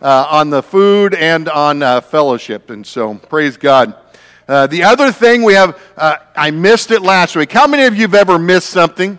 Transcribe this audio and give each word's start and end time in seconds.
uh, 0.00 0.26
on 0.30 0.50
the 0.50 0.62
food 0.62 1.14
and 1.14 1.48
on 1.48 1.82
uh, 1.82 2.00
fellowship. 2.00 2.70
And 2.70 2.86
so, 2.86 3.14
praise 3.14 3.56
God. 3.56 3.96
Uh, 4.48 4.66
the 4.66 4.84
other 4.84 5.10
thing 5.10 5.42
we 5.42 5.54
have, 5.54 5.80
uh, 5.96 6.18
I 6.36 6.50
missed 6.52 6.90
it 6.90 7.02
last 7.02 7.34
week. 7.34 7.50
How 7.50 7.66
many 7.66 7.84
of 7.84 7.96
you 7.96 8.02
have 8.02 8.14
ever 8.14 8.38
missed 8.38 8.70
something? 8.70 9.18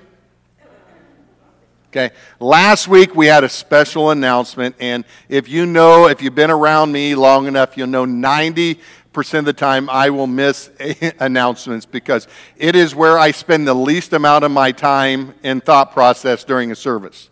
Okay. 1.90 2.14
Last 2.40 2.88
week 2.88 3.16
we 3.16 3.26
had 3.28 3.44
a 3.44 3.50
special 3.50 4.12
announcement, 4.12 4.76
and 4.80 5.04
if 5.30 5.50
you 5.50 5.66
know, 5.66 6.08
if 6.08 6.22
you've 6.22 6.36
been 6.36 6.52
around 6.52 6.92
me 6.92 7.16
long 7.16 7.48
enough, 7.48 7.76
you'll 7.76 7.88
know 7.88 8.06
90% 8.06 8.78
of 9.34 9.46
the 9.46 9.54
time 9.54 9.90
I 9.90 10.10
will 10.12 10.28
miss 10.28 10.70
announcements 11.20 11.86
because 11.86 12.28
it 12.56 12.76
is 12.76 12.94
where 12.94 13.18
I 13.18 13.32
spend 13.32 13.68
the 13.68 13.74
least 13.74 14.14
amount 14.14 14.44
of 14.44 14.52
my 14.52 14.72
time 14.72 15.34
and 15.44 15.64
thought 15.64 15.92
process 15.92 16.44
during 16.44 16.72
a 16.72 16.76
service. 16.76 17.30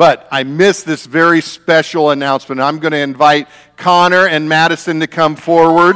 But 0.00 0.26
I 0.30 0.44
missed 0.44 0.86
this 0.86 1.04
very 1.04 1.42
special 1.42 2.08
announcement. 2.08 2.58
I'm 2.58 2.78
going 2.78 2.92
to 2.92 2.98
invite 3.00 3.48
Connor 3.76 4.26
and 4.26 4.48
Madison 4.48 4.98
to 5.00 5.06
come 5.06 5.36
forward. 5.36 5.94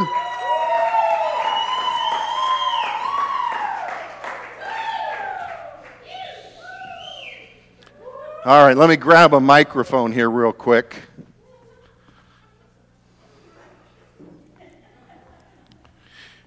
All 8.44 8.66
right, 8.66 8.76
let 8.76 8.90
me 8.90 8.96
grab 8.96 9.32
a 9.32 9.40
microphone 9.40 10.12
here 10.12 10.28
real 10.28 10.52
quick. 10.52 10.96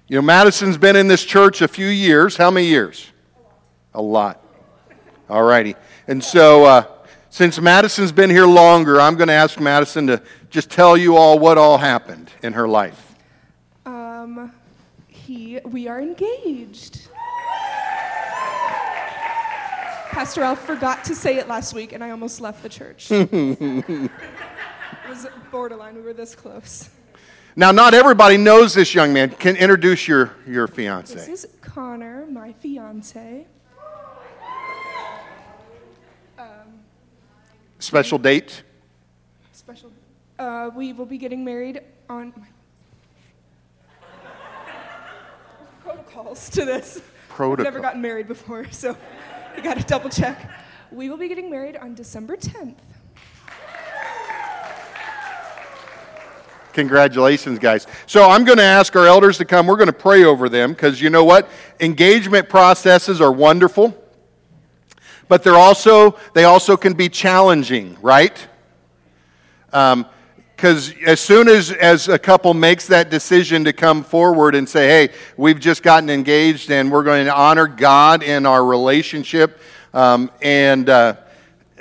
You 0.06 0.18
know, 0.18 0.22
Madison's 0.22 0.78
been 0.78 0.94
in 0.94 1.08
this 1.08 1.24
church 1.24 1.60
a 1.60 1.66
few 1.66 1.88
years. 1.88 2.36
How 2.36 2.52
many 2.52 2.68
years? 2.68 3.10
A 3.94 4.00
lot. 4.00 4.44
All 5.28 5.42
righty. 5.42 5.74
And 6.06 6.22
so, 6.22 6.64
uh, 6.64 6.84
since 7.38 7.60
Madison's 7.60 8.10
been 8.10 8.30
here 8.30 8.48
longer, 8.48 9.00
I'm 9.00 9.14
going 9.14 9.28
to 9.28 9.34
ask 9.34 9.60
Madison 9.60 10.08
to 10.08 10.20
just 10.50 10.72
tell 10.72 10.96
you 10.96 11.16
all 11.16 11.38
what 11.38 11.56
all 11.56 11.78
happened 11.78 12.32
in 12.42 12.52
her 12.52 12.66
life. 12.66 13.14
Um, 13.86 14.52
he, 15.06 15.60
we 15.64 15.86
are 15.86 16.00
engaged. 16.00 17.08
Pastor 20.10 20.42
Al 20.42 20.56
forgot 20.56 21.04
to 21.04 21.14
say 21.14 21.36
it 21.36 21.46
last 21.46 21.74
week, 21.74 21.92
and 21.92 22.02
I 22.02 22.10
almost 22.10 22.40
left 22.40 22.60
the 22.64 22.68
church. 22.68 23.08
it 23.12 24.10
was 25.08 25.28
borderline. 25.52 25.94
We 25.94 26.00
were 26.00 26.12
this 26.12 26.34
close. 26.34 26.90
Now, 27.54 27.70
not 27.70 27.94
everybody 27.94 28.36
knows 28.36 28.74
this 28.74 28.96
young 28.96 29.12
man. 29.12 29.30
Can 29.30 29.54
introduce 29.54 30.08
your, 30.08 30.32
your 30.44 30.66
fiance. 30.66 31.14
This 31.14 31.28
is 31.28 31.46
Connor, 31.60 32.26
my 32.26 32.52
fiance. 32.54 33.46
Special 37.78 38.18
date? 38.18 38.62
special. 39.52 39.90
Uh, 40.38 40.70
we 40.74 40.92
will 40.92 41.04
be 41.04 41.18
getting 41.18 41.44
married 41.44 41.80
on. 42.08 42.32
Protocols 45.82 46.48
to 46.50 46.64
this. 46.64 47.02
Protocol. 47.28 47.66
I've 47.66 47.72
never 47.74 47.82
gotten 47.82 48.00
married 48.00 48.28
before, 48.28 48.68
so 48.70 48.96
you 49.56 49.62
got 49.62 49.76
to 49.76 49.84
double 49.84 50.10
check. 50.10 50.50
We 50.90 51.10
will 51.10 51.16
be 51.18 51.28
getting 51.28 51.50
married 51.50 51.76
on 51.76 51.94
December 51.94 52.36
10th. 52.36 52.76
Congratulations, 56.72 57.58
guys. 57.58 57.86
So 58.06 58.30
I'm 58.30 58.44
going 58.44 58.58
to 58.58 58.64
ask 58.64 58.94
our 58.96 59.06
elders 59.06 59.36
to 59.38 59.44
come. 59.44 59.66
We're 59.66 59.76
going 59.76 59.88
to 59.88 59.92
pray 59.92 60.24
over 60.24 60.48
them 60.48 60.72
because 60.72 61.00
you 61.00 61.10
know 61.10 61.24
what? 61.24 61.48
Engagement 61.80 62.48
processes 62.48 63.20
are 63.20 63.32
wonderful, 63.32 63.96
but 65.28 65.42
they're 65.42 65.54
also 65.54 66.18
they 66.34 66.44
also 66.44 66.76
can 66.76 66.94
be 66.94 67.08
challenging, 67.08 67.96
right? 68.02 68.46
Because 69.70 70.94
as 71.06 71.20
soon 71.20 71.48
as 71.48 71.70
as 71.70 72.08
a 72.08 72.18
couple 72.18 72.54
makes 72.54 72.86
that 72.88 73.10
decision 73.10 73.64
to 73.64 73.72
come 73.72 74.02
forward 74.02 74.54
and 74.54 74.68
say, 74.68 74.88
"Hey, 74.88 75.14
we've 75.36 75.60
just 75.60 75.82
gotten 75.82 76.10
engaged 76.10 76.70
and 76.70 76.90
we're 76.90 77.04
going 77.04 77.26
to 77.26 77.34
honor 77.34 77.66
God 77.66 78.22
in 78.22 78.46
our 78.46 78.64
relationship," 78.64 79.60
um, 79.94 80.30
and 80.42 80.88
uh, 80.88 81.16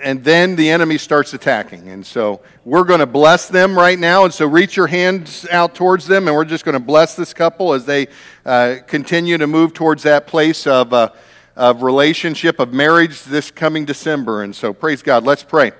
and 0.01 0.23
then 0.23 0.55
the 0.55 0.69
enemy 0.69 0.97
starts 0.97 1.33
attacking. 1.33 1.89
And 1.89 2.05
so 2.05 2.41
we're 2.65 2.83
going 2.83 2.99
to 2.99 3.05
bless 3.05 3.47
them 3.47 3.77
right 3.77 3.97
now. 3.97 4.25
And 4.25 4.33
so 4.33 4.45
reach 4.45 4.75
your 4.75 4.87
hands 4.87 5.47
out 5.49 5.75
towards 5.75 6.07
them, 6.07 6.27
and 6.27 6.35
we're 6.35 6.45
just 6.45 6.65
going 6.65 6.73
to 6.73 6.79
bless 6.79 7.15
this 7.15 7.33
couple 7.33 7.73
as 7.73 7.85
they 7.85 8.07
uh, 8.45 8.75
continue 8.87 9.37
to 9.37 9.47
move 9.47 9.73
towards 9.73 10.03
that 10.03 10.27
place 10.27 10.67
of, 10.67 10.93
uh, 10.93 11.11
of 11.57 11.81
relationship, 11.81 12.59
of 12.59 12.71
marriage 12.71 13.23
this 13.23 13.51
coming 13.51 13.83
December. 13.83 14.43
And 14.43 14.55
so 14.55 14.73
praise 14.73 15.01
God. 15.01 15.23
Let's 15.23 15.43
pray. 15.43 15.71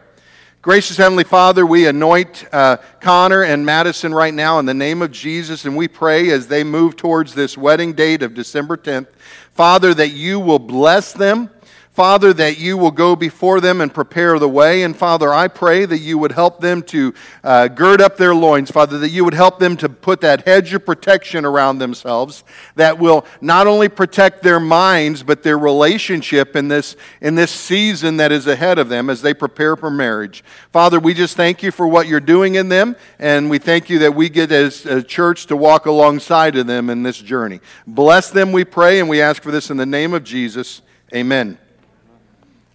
Gracious 0.63 0.97
Heavenly 0.97 1.23
Father, 1.23 1.65
we 1.65 1.87
anoint 1.87 2.45
uh, 2.51 2.77
Connor 2.99 3.43
and 3.43 3.65
Madison 3.65 4.13
right 4.13 4.33
now 4.33 4.59
in 4.59 4.65
the 4.65 4.73
name 4.73 5.01
of 5.01 5.11
Jesus, 5.11 5.63
and 5.63 5.77
we 5.77 5.87
pray 5.87 6.29
as 6.31 6.47
they 6.47 6.63
move 6.63 6.95
towards 6.95 7.35
this 7.35 7.57
wedding 7.57 7.93
date 7.93 8.23
of 8.23 8.33
December 8.33 8.75
10th, 8.75 9.07
Father, 9.51 9.93
that 9.93 10.09
you 10.09 10.39
will 10.39 10.59
bless 10.59 11.13
them. 11.13 11.49
Father, 11.97 12.31
that 12.31 12.59
you 12.59 12.77
will 12.77 12.91
go 12.91 13.15
before 13.15 13.59
them 13.59 13.81
and 13.81 13.91
prepare 13.91 14.37
the 14.37 14.47
way. 14.47 14.83
And 14.83 14.95
Father, 14.95 15.33
I 15.33 15.47
pray 15.47 15.83
that 15.83 15.97
you 15.97 16.19
would 16.19 16.33
help 16.33 16.61
them 16.61 16.83
to 16.83 17.11
uh, 17.43 17.69
gird 17.69 18.01
up 18.01 18.17
their 18.17 18.35
loins. 18.35 18.69
Father, 18.69 18.99
that 18.99 19.09
you 19.09 19.25
would 19.25 19.33
help 19.33 19.57
them 19.57 19.75
to 19.77 19.89
put 19.89 20.21
that 20.21 20.45
hedge 20.45 20.71
of 20.75 20.85
protection 20.85 21.43
around 21.43 21.79
themselves 21.79 22.43
that 22.75 22.99
will 22.99 23.25
not 23.41 23.65
only 23.65 23.89
protect 23.89 24.43
their 24.43 24.59
minds, 24.59 25.23
but 25.23 25.41
their 25.41 25.57
relationship 25.57 26.55
in 26.55 26.67
this, 26.67 26.95
in 27.19 27.33
this 27.33 27.49
season 27.49 28.17
that 28.17 28.31
is 28.31 28.45
ahead 28.45 28.77
of 28.77 28.89
them 28.89 29.09
as 29.09 29.23
they 29.23 29.33
prepare 29.33 29.75
for 29.75 29.89
marriage. 29.89 30.43
Father, 30.71 30.99
we 30.99 31.15
just 31.15 31.35
thank 31.35 31.63
you 31.63 31.71
for 31.71 31.87
what 31.87 32.05
you're 32.05 32.19
doing 32.19 32.53
in 32.53 32.69
them. 32.69 32.95
And 33.17 33.49
we 33.49 33.57
thank 33.57 33.89
you 33.89 33.97
that 33.97 34.13
we 34.13 34.29
get 34.29 34.51
as 34.51 34.85
a 34.85 35.01
church 35.01 35.47
to 35.47 35.57
walk 35.57 35.87
alongside 35.87 36.57
of 36.57 36.67
them 36.67 36.91
in 36.91 37.01
this 37.01 37.17
journey. 37.17 37.59
Bless 37.87 38.29
them, 38.29 38.51
we 38.51 38.65
pray, 38.65 38.99
and 38.99 39.09
we 39.09 39.19
ask 39.19 39.41
for 39.41 39.49
this 39.49 39.71
in 39.71 39.77
the 39.77 39.85
name 39.87 40.13
of 40.13 40.23
Jesus. 40.23 40.83
Amen. 41.11 41.57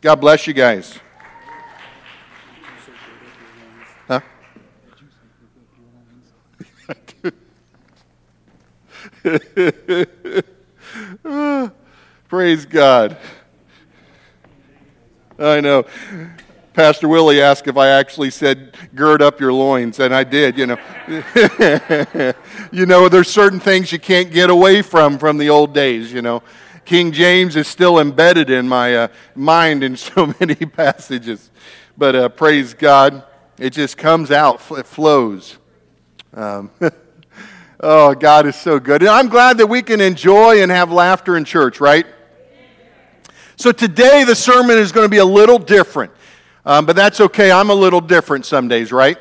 God 0.02 0.16
bless 0.16 0.46
you 0.48 0.52
guys. 0.52 0.98
Huh? 4.08 4.20
Praise 12.28 12.66
God. 12.66 13.16
I 15.38 15.60
know. 15.60 15.86
Pastor 16.72 17.06
Willie 17.06 17.40
asked 17.40 17.68
if 17.68 17.76
I 17.76 17.86
actually 17.86 18.30
said, 18.30 18.76
gird 18.96 19.22
up 19.22 19.38
your 19.38 19.52
loins, 19.52 20.00
and 20.00 20.12
I 20.12 20.24
did, 20.24 20.58
you 20.58 20.66
know. 20.66 20.78
you 22.72 22.86
know, 22.86 23.08
there's 23.08 23.30
certain 23.30 23.60
things 23.60 23.92
you 23.92 24.00
can't 24.00 24.32
get 24.32 24.50
away 24.50 24.82
from 24.82 25.16
from 25.16 25.38
the 25.38 25.48
old 25.48 25.72
days, 25.72 26.12
you 26.12 26.22
know. 26.22 26.42
King 26.84 27.12
James 27.12 27.56
is 27.56 27.68
still 27.68 27.98
embedded 27.98 28.50
in 28.50 28.68
my 28.68 28.94
uh, 28.94 29.08
mind 29.34 29.84
in 29.84 29.96
so 29.96 30.34
many 30.40 30.54
passages. 30.54 31.50
But 31.96 32.16
uh, 32.16 32.28
praise 32.28 32.74
God, 32.74 33.24
it 33.58 33.70
just 33.70 33.96
comes 33.96 34.30
out, 34.30 34.60
it 34.70 34.86
flows. 34.86 35.58
Um, 36.34 36.70
oh, 37.80 38.14
God 38.14 38.46
is 38.46 38.56
so 38.56 38.80
good. 38.80 39.02
And 39.02 39.10
I'm 39.10 39.28
glad 39.28 39.58
that 39.58 39.66
we 39.66 39.82
can 39.82 40.00
enjoy 40.00 40.62
and 40.62 40.70
have 40.70 40.90
laughter 40.90 41.36
in 41.36 41.44
church, 41.44 41.80
right? 41.80 42.06
So 43.56 43.70
today 43.70 44.24
the 44.24 44.34
sermon 44.34 44.78
is 44.78 44.90
going 44.90 45.04
to 45.04 45.10
be 45.10 45.18
a 45.18 45.24
little 45.24 45.58
different. 45.58 46.12
Um, 46.64 46.86
but 46.86 46.96
that's 46.96 47.20
okay. 47.20 47.52
I'm 47.52 47.70
a 47.70 47.74
little 47.74 48.00
different 48.00 48.46
some 48.46 48.68
days, 48.68 48.92
right? 48.92 49.18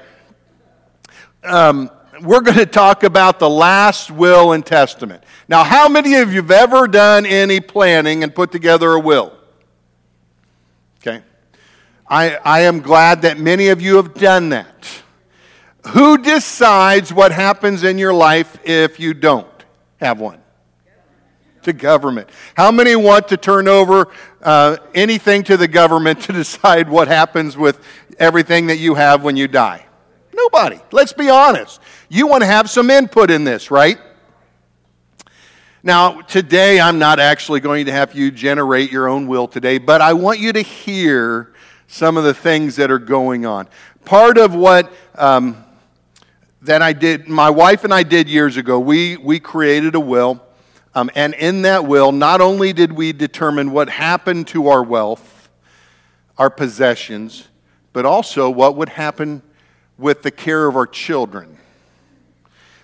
Um, 1.43 1.91
we're 2.21 2.41
going 2.41 2.57
to 2.57 2.65
talk 2.65 3.03
about 3.03 3.39
the 3.39 3.49
last 3.49 4.11
will 4.11 4.53
and 4.53 4.65
testament. 4.65 5.23
Now, 5.47 5.63
how 5.63 5.89
many 5.89 6.15
of 6.15 6.31
you 6.31 6.41
have 6.41 6.51
ever 6.51 6.87
done 6.87 7.25
any 7.25 7.59
planning 7.59 8.23
and 8.23 8.33
put 8.33 8.51
together 8.51 8.91
a 8.91 8.99
will? 8.99 9.33
Okay. 10.99 11.23
I, 12.07 12.37
I 12.43 12.61
am 12.61 12.81
glad 12.81 13.23
that 13.23 13.39
many 13.39 13.69
of 13.69 13.81
you 13.81 13.95
have 13.95 14.13
done 14.13 14.49
that. 14.49 14.87
Who 15.87 16.17
decides 16.17 17.11
what 17.11 17.31
happens 17.31 17.84
in 17.84 17.97
your 17.97 18.13
life 18.13 18.57
if 18.63 18.99
you 18.99 19.13
don't 19.13 19.47
have 19.99 20.19
one? 20.19 20.40
To 21.63 21.73
government. 21.73 22.29
How 22.55 22.72
many 22.72 22.96
want 22.96 23.28
to 23.29 23.37
turn 23.37 23.67
over 23.67 24.07
uh, 24.41 24.78
anything 24.93 25.43
to 25.43 25.57
the 25.57 25.67
government 25.67 26.22
to 26.23 26.34
decide 26.34 26.90
what 26.90 27.07
happens 27.07 27.57
with 27.57 27.79
everything 28.19 28.67
that 28.67 28.78
you 28.78 28.96
have 28.96 29.23
when 29.23 29.37
you 29.37 29.47
die? 29.47 29.85
Nobody. 30.34 30.79
Let's 30.91 31.13
be 31.13 31.29
honest. 31.29 31.79
You 32.13 32.28
want 32.28 32.41
to 32.41 32.46
have 32.46 32.69
some 32.69 32.90
input 32.90 33.31
in 33.31 33.46
this, 33.46 33.72
right? 33.72 33.97
Now, 35.81 36.19
today 36.19 36.78
I'm 36.78 36.99
not 36.99 37.22
actually 37.22 37.61
going 37.61 37.85
to 37.85 37.93
have 37.93 38.13
you 38.13 38.31
generate 38.31 38.91
your 38.91 39.08
own 39.08 39.28
will 39.28 39.47
today, 39.47 39.78
but 39.78 40.02
I 40.02 40.11
want 40.11 40.37
you 40.40 40.52
to 40.52 40.61
hear 40.61 41.53
some 41.87 42.17
of 42.17 42.25
the 42.25 42.34
things 42.34 42.75
that 42.75 42.91
are 42.91 42.99
going 42.99 43.46
on. 43.46 43.69
Part 44.03 44.37
of 44.37 44.53
what 44.53 44.91
um, 45.16 45.63
that 46.63 46.81
I 46.81 46.91
did, 46.91 47.29
my 47.29 47.49
wife 47.49 47.85
and 47.85 47.93
I 47.93 48.03
did 48.03 48.28
years 48.28 48.58
ago, 48.58 48.78
we, 48.78 49.16
we 49.16 49.40
created 49.40 49.96
a 49.96 50.02
will. 50.02 50.43
Um, 50.93 51.09
and 51.16 51.34
in 51.35 51.61
that 51.61 51.85
will, 51.85 52.11
not 52.11 52.41
only 52.41 52.73
did 52.73 52.91
we 52.91 53.13
determine 53.13 53.72
what 53.72 53.87
happened 53.87 54.49
to 54.49 54.67
our 54.67 54.84
wealth, 54.84 55.47
our 56.37 56.49
possessions, 56.49 57.47
but 57.93 58.05
also 58.05 58.49
what 58.49 58.75
would 58.75 58.90
happen 58.90 59.41
with 59.97 60.23
the 60.23 60.31
care 60.31 60.67
of 60.67 60.75
our 60.75 60.87
children. 60.87 61.58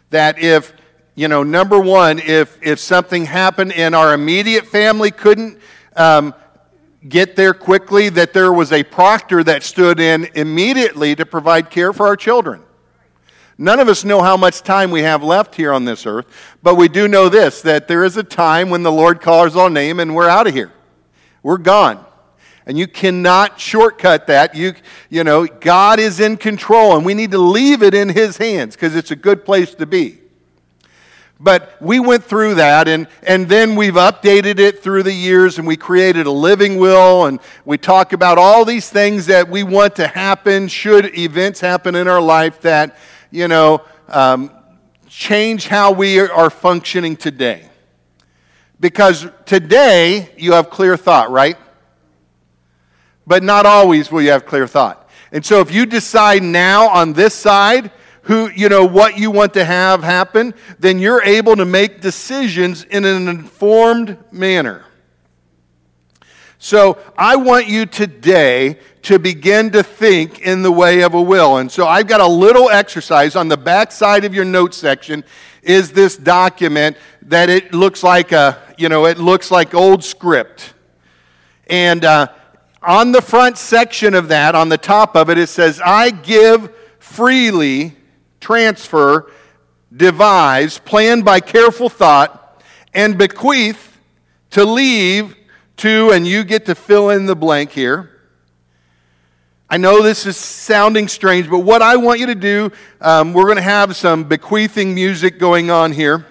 That 0.09 0.39
if, 0.39 0.73
you 1.15 1.27
know, 1.27 1.43
number 1.43 1.79
one, 1.79 2.19
if, 2.19 2.57
if 2.61 2.79
something 2.79 3.25
happened 3.25 3.73
and 3.73 3.93
our 3.93 4.13
immediate 4.13 4.65
family 4.67 5.11
couldn't 5.11 5.59
um, 5.95 6.33
get 7.07 7.35
there 7.35 7.53
quickly, 7.53 8.09
that 8.09 8.33
there 8.33 8.53
was 8.53 8.71
a 8.71 8.83
proctor 8.83 9.43
that 9.43 9.63
stood 9.63 9.99
in 9.99 10.29
immediately 10.35 11.15
to 11.15 11.25
provide 11.25 11.69
care 11.69 11.93
for 11.93 12.07
our 12.07 12.15
children. 12.15 12.63
None 13.57 13.79
of 13.79 13.87
us 13.87 14.05
know 14.05 14.21
how 14.21 14.37
much 14.37 14.61
time 14.61 14.91
we 14.91 15.01
have 15.01 15.23
left 15.23 15.55
here 15.55 15.73
on 15.73 15.85
this 15.85 16.05
earth, 16.05 16.27
but 16.61 16.75
we 16.75 16.87
do 16.87 17.07
know 17.07 17.27
this 17.27 17.61
that 17.63 17.87
there 17.87 18.03
is 18.03 18.15
a 18.15 18.23
time 18.23 18.69
when 18.69 18.83
the 18.83 18.91
Lord 18.91 19.19
calls 19.19 19.55
our 19.55 19.69
name 19.69 19.99
and 19.99 20.15
we're 20.15 20.29
out 20.29 20.47
of 20.47 20.53
here. 20.53 20.71
We're 21.41 21.57
gone. 21.57 22.05
And 22.67 22.77
you 22.77 22.85
cannot 22.85 23.61
shortcut 23.61 24.27
that. 24.27 24.53
You, 24.53 24.73
you 25.09 25.23
know, 25.23 25.47
God 25.47 25.99
is 25.99 26.19
in 26.19 26.35
control, 26.35 26.97
and 26.97 27.05
we 27.05 27.13
need 27.13 27.31
to 27.31 27.37
leave 27.37 27.81
it 27.81 27.93
in 27.93 28.09
His 28.09 28.37
hands 28.37 28.75
because 28.75 28.93
it's 28.93 29.09
a 29.09 29.15
good 29.15 29.45
place 29.45 29.73
to 29.75 29.85
be. 29.85 30.19
But 31.39 31.81
we 31.81 32.01
went 32.01 32.25
through 32.25 32.55
that, 32.55 32.89
and, 32.89 33.07
and 33.23 33.47
then 33.47 33.77
we've 33.77 33.93
updated 33.93 34.59
it 34.59 34.83
through 34.83 35.03
the 35.03 35.13
years, 35.13 35.57
and 35.57 35.65
we 35.65 35.77
created 35.77 36.25
a 36.25 36.31
living 36.31 36.77
will, 36.77 37.27
and 37.27 37.39
we 37.63 37.77
talk 37.77 38.11
about 38.11 38.37
all 38.37 38.65
these 38.65 38.89
things 38.89 39.27
that 39.27 39.47
we 39.47 39.63
want 39.63 39.95
to 39.95 40.07
happen 40.07 40.67
should 40.67 41.17
events 41.17 41.61
happen 41.61 41.95
in 41.95 42.09
our 42.09 42.21
life 42.21 42.59
that, 42.61 42.97
you 43.31 43.47
know, 43.47 43.81
um, 44.09 44.51
change 45.07 45.69
how 45.69 45.93
we 45.93 46.19
are 46.19 46.49
functioning 46.49 47.15
today. 47.15 47.69
Because 48.77 49.25
today 49.45 50.31
you 50.37 50.51
have 50.51 50.69
clear 50.69 50.97
thought, 50.97 51.31
right? 51.31 51.55
But 53.27 53.43
not 53.43 53.65
always 53.65 54.11
will 54.11 54.21
you 54.21 54.31
have 54.31 54.45
clear 54.45 54.65
thought. 54.65 55.07
And 55.31 55.45
so 55.45 55.59
if 55.59 55.71
you 55.71 55.85
decide 55.85 56.41
now 56.41 56.87
on 56.87 57.13
this 57.13 57.33
side 57.33 57.91
who, 58.23 58.49
you 58.49 58.69
know, 58.69 58.85
what 58.85 59.17
you 59.17 59.29
want 59.29 59.53
to 59.53 59.65
have 59.65 60.03
happen, 60.03 60.53
then 60.79 60.99
you're 60.99 61.21
able 61.21 61.55
to 61.57 61.65
make 61.65 62.01
decisions 62.01 62.85
in 62.85 63.05
an 63.05 63.27
informed 63.27 64.17
manner. 64.31 64.85
So 66.59 66.97
I 67.17 67.35
want 67.35 67.67
you 67.67 67.85
today 67.85 68.79
to 69.03 69.19
begin 69.19 69.71
to 69.71 69.83
think 69.83 70.39
in 70.39 70.63
the 70.63 70.71
way 70.71 71.03
of 71.03 71.13
a 71.13 71.21
will. 71.21 71.57
And 71.57 71.71
so 71.71 71.85
I've 71.85 72.07
got 72.07 72.19
a 72.19 72.27
little 72.27 72.69
exercise 72.69 73.35
on 73.35 73.47
the 73.47 73.57
back 73.57 73.91
side 73.91 74.25
of 74.25 74.33
your 74.33 74.45
notes 74.45 74.77
section 74.77 75.23
is 75.61 75.91
this 75.91 76.17
document 76.17 76.97
that 77.23 77.49
it 77.49 77.73
looks 77.73 78.01
like 78.03 78.31
a, 78.31 78.57
you 78.77 78.89
know, 78.89 79.05
it 79.05 79.17
looks 79.17 79.51
like 79.51 79.73
old 79.75 80.03
script. 80.03 80.73
And 81.67 82.03
uh, 82.03 82.27
on 82.87 83.11
the 83.11 83.21
front 83.21 83.57
section 83.57 84.13
of 84.13 84.29
that, 84.29 84.55
on 84.55 84.69
the 84.69 84.77
top 84.77 85.17
of 85.17 85.29
it, 85.29 85.37
it 85.37 85.47
says, 85.47 85.81
I 85.83 86.09
give 86.09 86.73
freely, 86.99 87.95
transfer, 88.39 89.29
devise, 89.95 90.79
plan 90.79 91.21
by 91.21 91.41
careful 91.41 91.89
thought, 91.89 92.63
and 92.93 93.17
bequeath 93.17 93.99
to 94.51 94.63
leave 94.63 95.35
to, 95.77 96.11
and 96.11 96.25
you 96.25 96.45
get 96.45 96.65
to 96.67 96.75
fill 96.75 97.09
in 97.09 97.25
the 97.25 97.35
blank 97.35 97.71
here. 97.71 98.09
I 99.69 99.75
know 99.75 100.01
this 100.01 100.25
is 100.25 100.37
sounding 100.37 101.09
strange, 101.09 101.49
but 101.49 101.59
what 101.59 101.81
I 101.81 101.97
want 101.97 102.21
you 102.21 102.27
to 102.27 102.35
do, 102.35 102.71
um, 103.01 103.33
we're 103.33 103.43
going 103.43 103.57
to 103.57 103.61
have 103.61 103.97
some 103.97 104.23
bequeathing 104.23 104.95
music 104.95 105.39
going 105.39 105.69
on 105.69 105.91
here. 105.91 106.25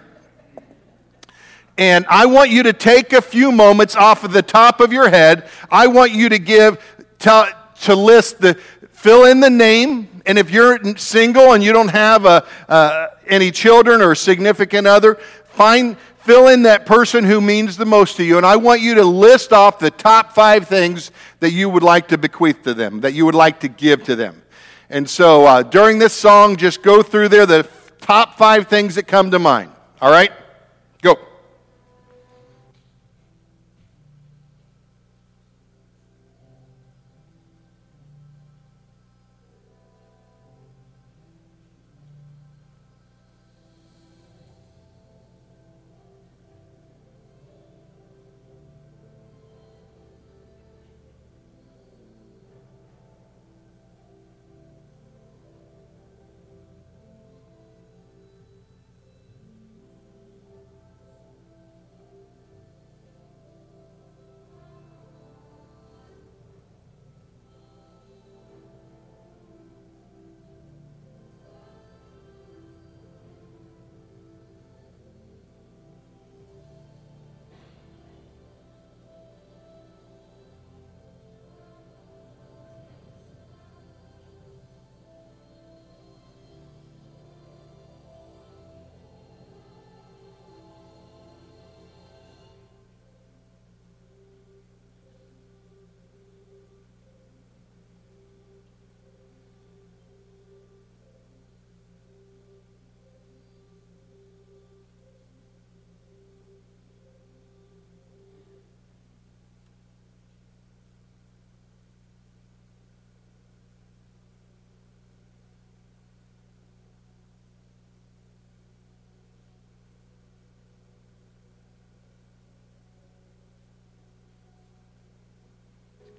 And 1.78 2.06
I 2.08 2.26
want 2.26 2.50
you 2.50 2.62
to 2.64 2.73
take 2.73 3.12
a 3.12 3.20
few 3.20 3.52
moments 3.52 3.96
off 3.96 4.25
of 4.25 4.32
the 4.32 4.43
top 4.43 4.81
of 4.81 4.93
your 4.93 5.11
head. 5.11 5.49
I 5.70 5.88
want 5.88 6.12
you 6.12 6.28
to 6.31 6.38
give, 6.38 6.82
to, 7.20 7.55
to 7.82 7.94
list 7.94 8.40
the, 8.40 8.55
fill 8.93 9.26
in 9.26 9.40
the 9.40 9.50
name. 9.50 10.23
And 10.25 10.38
if 10.38 10.50
you're 10.50 10.96
single 10.96 11.52
and 11.52 11.62
you 11.62 11.73
don't 11.73 11.90
have 11.90 12.25
a, 12.25 12.46
uh, 12.69 13.08
any 13.26 13.50
children 13.50 14.00
or 14.00 14.14
significant 14.14 14.87
other, 14.87 15.17
find, 15.44 15.99
fill 16.19 16.49
in 16.49 16.62
that 16.62 16.87
person 16.87 17.25
who 17.25 17.43
means 17.43 17.76
the 17.76 17.84
most 17.84 18.17
to 18.17 18.25
you. 18.25 18.38
And 18.38 18.46
I 18.46 18.56
want 18.56 18.81
you 18.81 18.94
to 18.94 19.05
list 19.05 19.52
off 19.52 19.79
the 19.79 19.90
top 19.90 20.32
five 20.32 20.67
things 20.67 21.11
that 21.40 21.50
you 21.50 21.69
would 21.69 21.82
like 21.82 22.08
to 22.08 22.19
bequeath 22.19 22.62
to 22.62 22.72
them, 22.72 23.02
that 23.02 23.12
you 23.12 23.26
would 23.26 23.34
like 23.34 23.61
to 23.61 23.69
give 23.69 24.02
to 24.05 24.17
them. 24.17 24.43
And 24.88 25.08
so 25.08 25.44
uh, 25.44 25.62
during 25.62 25.99
this 25.99 26.14
song, 26.14 26.56
just 26.56 26.82
go 26.82 27.02
through 27.02 27.29
there 27.29 27.44
the 27.44 27.69
top 28.00 28.38
five 28.38 28.69
things 28.69 28.94
that 28.94 29.06
come 29.06 29.31
to 29.32 29.38
mind. 29.38 29.72
All 30.00 30.11
right? 30.11 30.32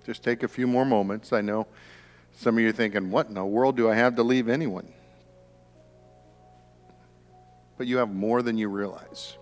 Just 0.08 0.24
take 0.24 0.42
a 0.42 0.48
few 0.48 0.68
more 0.68 0.86
moments. 0.86 1.34
I 1.34 1.42
know 1.42 1.68
some 2.38 2.56
of 2.56 2.64
you 2.64 2.70
are 2.70 2.72
thinking, 2.72 3.12
what 3.12 3.28
in 3.28 3.34
the 3.34 3.44
world 3.44 3.76
do 3.76 3.90
I 3.90 3.96
have 3.96 4.16
to 4.16 4.24
leave 4.24 4.48
anyone? 4.48 4.88
But 7.78 7.88
you 7.88 7.98
have 7.98 8.10
more 8.10 8.42
than 8.42 8.58
you 8.58 8.70
realize. 8.70 9.38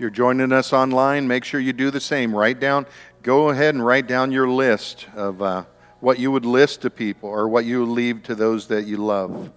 You're 0.00 0.08
joining 0.08 0.50
us 0.50 0.72
online, 0.72 1.28
make 1.28 1.44
sure 1.44 1.60
you 1.60 1.74
do 1.74 1.90
the 1.90 2.00
same. 2.00 2.34
Write 2.34 2.58
down, 2.58 2.86
go 3.22 3.50
ahead 3.50 3.74
and 3.74 3.84
write 3.84 4.06
down 4.06 4.32
your 4.32 4.48
list 4.48 5.06
of 5.14 5.42
uh, 5.42 5.64
what 6.00 6.18
you 6.18 6.30
would 6.30 6.46
list 6.46 6.80
to 6.80 6.90
people 6.90 7.28
or 7.28 7.46
what 7.50 7.66
you 7.66 7.84
leave 7.84 8.22
to 8.22 8.34
those 8.34 8.68
that 8.68 8.86
you 8.86 8.96
love. 8.96 9.52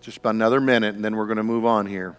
Just 0.00 0.18
about 0.18 0.36
another 0.36 0.60
minute, 0.60 0.94
and 0.94 1.04
then 1.04 1.16
we're 1.16 1.26
going 1.26 1.38
to 1.38 1.42
move 1.42 1.64
on 1.64 1.86
here. 1.86 2.16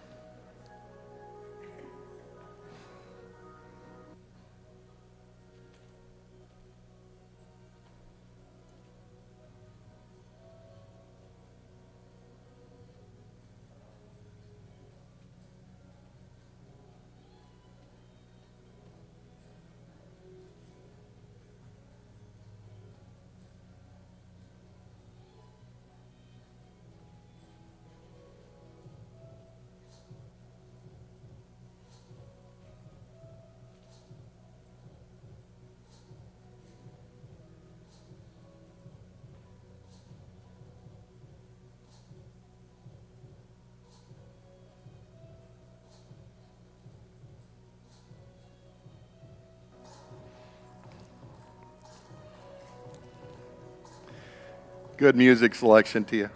Good 54.97 55.15
music 55.15 55.53
selection 55.53 56.03
to 56.05 56.29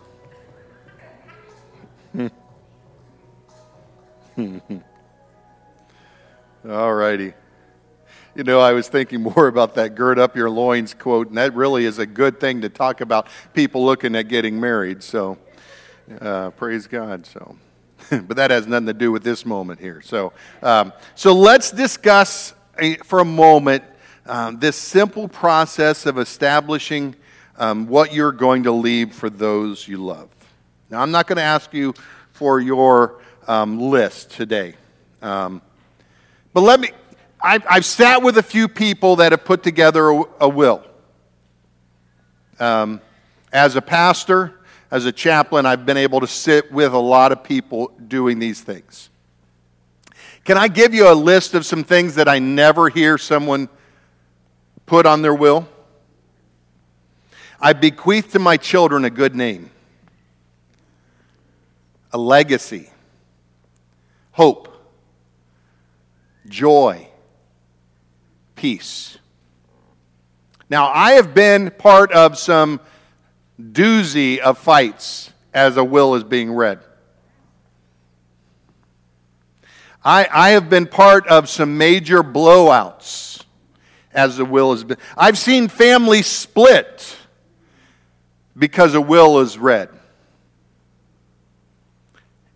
you. 2.16 2.30
All 6.70 6.94
righty. 6.94 7.34
You 8.36 8.44
know, 8.44 8.60
I 8.60 8.74
was 8.74 8.88
thinking 8.88 9.22
more 9.36 9.48
about 9.48 9.74
that 9.76 9.96
gird 9.96 10.20
up 10.20 10.36
your 10.36 10.52
loins 10.52 10.94
quote, 10.94 11.30
and 11.30 11.38
that 11.40 11.56
really 11.56 11.86
is 11.86 11.98
a 11.98 12.06
good 12.06 12.40
thing 12.40 12.62
to 12.62 12.70
talk 12.70 13.02
about 13.02 13.26
people 13.56 13.84
looking 13.84 14.16
at 14.16 14.28
getting 14.28 14.60
married. 14.60 15.02
So, 15.02 15.40
uh, 16.20 16.52
praise 16.52 16.86
God. 16.86 17.26
So, 17.26 17.58
but 18.12 18.38
that 18.38 18.52
has 18.52 18.68
nothing 18.68 18.86
to 18.86 18.94
do 18.94 19.12
with 19.12 19.24
this 19.24 19.44
moment 19.44 19.80
here. 19.80 20.02
So, 20.02 20.34
um, 20.62 20.94
so 21.16 21.34
let's 21.34 21.72
discuss 21.72 22.54
a, 22.78 22.98
for 22.98 23.22
a 23.22 23.26
moment 23.26 23.84
um, 24.28 24.60
this 24.60 24.76
simple 24.76 25.28
process 25.28 26.06
of 26.06 26.20
establishing 26.20 27.16
um, 27.62 27.86
what 27.86 28.12
you're 28.12 28.32
going 28.32 28.64
to 28.64 28.72
leave 28.72 29.14
for 29.14 29.30
those 29.30 29.88
you 29.88 30.04
love. 30.04 30.30
Now, 30.90 31.00
I'm 31.00 31.12
not 31.12 31.28
going 31.28 31.38
to 31.38 31.44
ask 31.44 31.72
you 31.76 31.94
for 32.34 32.60
your 32.60 33.22
um, 33.48 33.80
list 33.80 34.32
today. 34.32 34.74
Um, 35.22 35.62
but 36.54 36.62
let 36.62 36.80
me, 36.80 36.90
I've, 37.40 37.64
I've, 37.70 37.86
sat 37.86 38.24
with 38.24 38.40
a 38.40 38.44
few 38.44 38.68
people 38.68 39.18
that 39.18 39.32
have 39.32 39.46
put 39.46 39.62
together 39.62 40.10
a, 40.10 40.24
a 40.40 40.50
will. 40.50 40.84
Um, 42.60 43.00
as 43.54 43.76
a 43.76 43.82
pastor, 43.82 44.60
as 44.90 45.06
a 45.06 45.12
chaplain, 45.12 45.68
I've 45.68 45.86
been 45.86 45.98
able 45.98 46.20
to 46.22 46.28
sit 46.28 46.72
with 46.72 46.94
a 46.94 47.00
lot 47.00 47.32
of 47.32 47.44
people 47.44 47.94
doing 48.08 48.40
these 48.40 48.60
things. 48.60 49.12
Can 50.46 50.58
I 50.58 50.68
give 50.68 50.96
you 50.96 51.12
a 51.12 51.14
list 51.14 51.54
of 51.54 51.64
some 51.64 51.84
things 51.84 52.16
that 52.16 52.28
I 52.28 52.40
never 52.40 52.90
hear 52.90 53.20
someone 53.20 53.70
put 54.88 55.06
on 55.06 55.22
their 55.22 55.36
will? 55.36 55.68
I 57.62 57.74
bequeath 57.74 58.32
to 58.32 58.40
my 58.40 58.58
children 58.58 59.06
a 59.06 59.12
good 59.12 59.36
name, 59.36 59.70
a 62.12 62.18
legacy, 62.18 62.90
hope, 64.32 64.68
joy, 66.48 67.08
peace. 68.56 69.20
Now, 70.72 70.88
I 70.88 71.12
have 71.14 71.36
been 71.36 71.70
part 71.70 72.12
of 72.12 72.40
some 72.40 72.80
doozy 73.62 74.40
of 74.40 74.58
fights 74.58 75.32
as 75.54 75.78
a 75.78 75.84
will 75.84 76.16
is 76.16 76.24
being 76.24 76.52
read. 76.52 76.80
I, 80.04 80.28
I 80.32 80.50
have 80.52 80.68
been 80.68 80.88
part 80.88 81.28
of 81.28 81.48
some 81.48 81.78
major 81.78 82.24
blowouts 82.24 83.44
as 84.12 84.38
the 84.38 84.46
will 84.46 84.72
has 84.72 84.84
been. 84.84 84.98
I've 85.16 85.38
seen 85.38 85.68
families 85.68 86.26
split 86.26 87.18
because 88.58 88.94
a 88.94 89.02
will 89.02 89.40
is 89.40 89.58
read. 89.58 89.90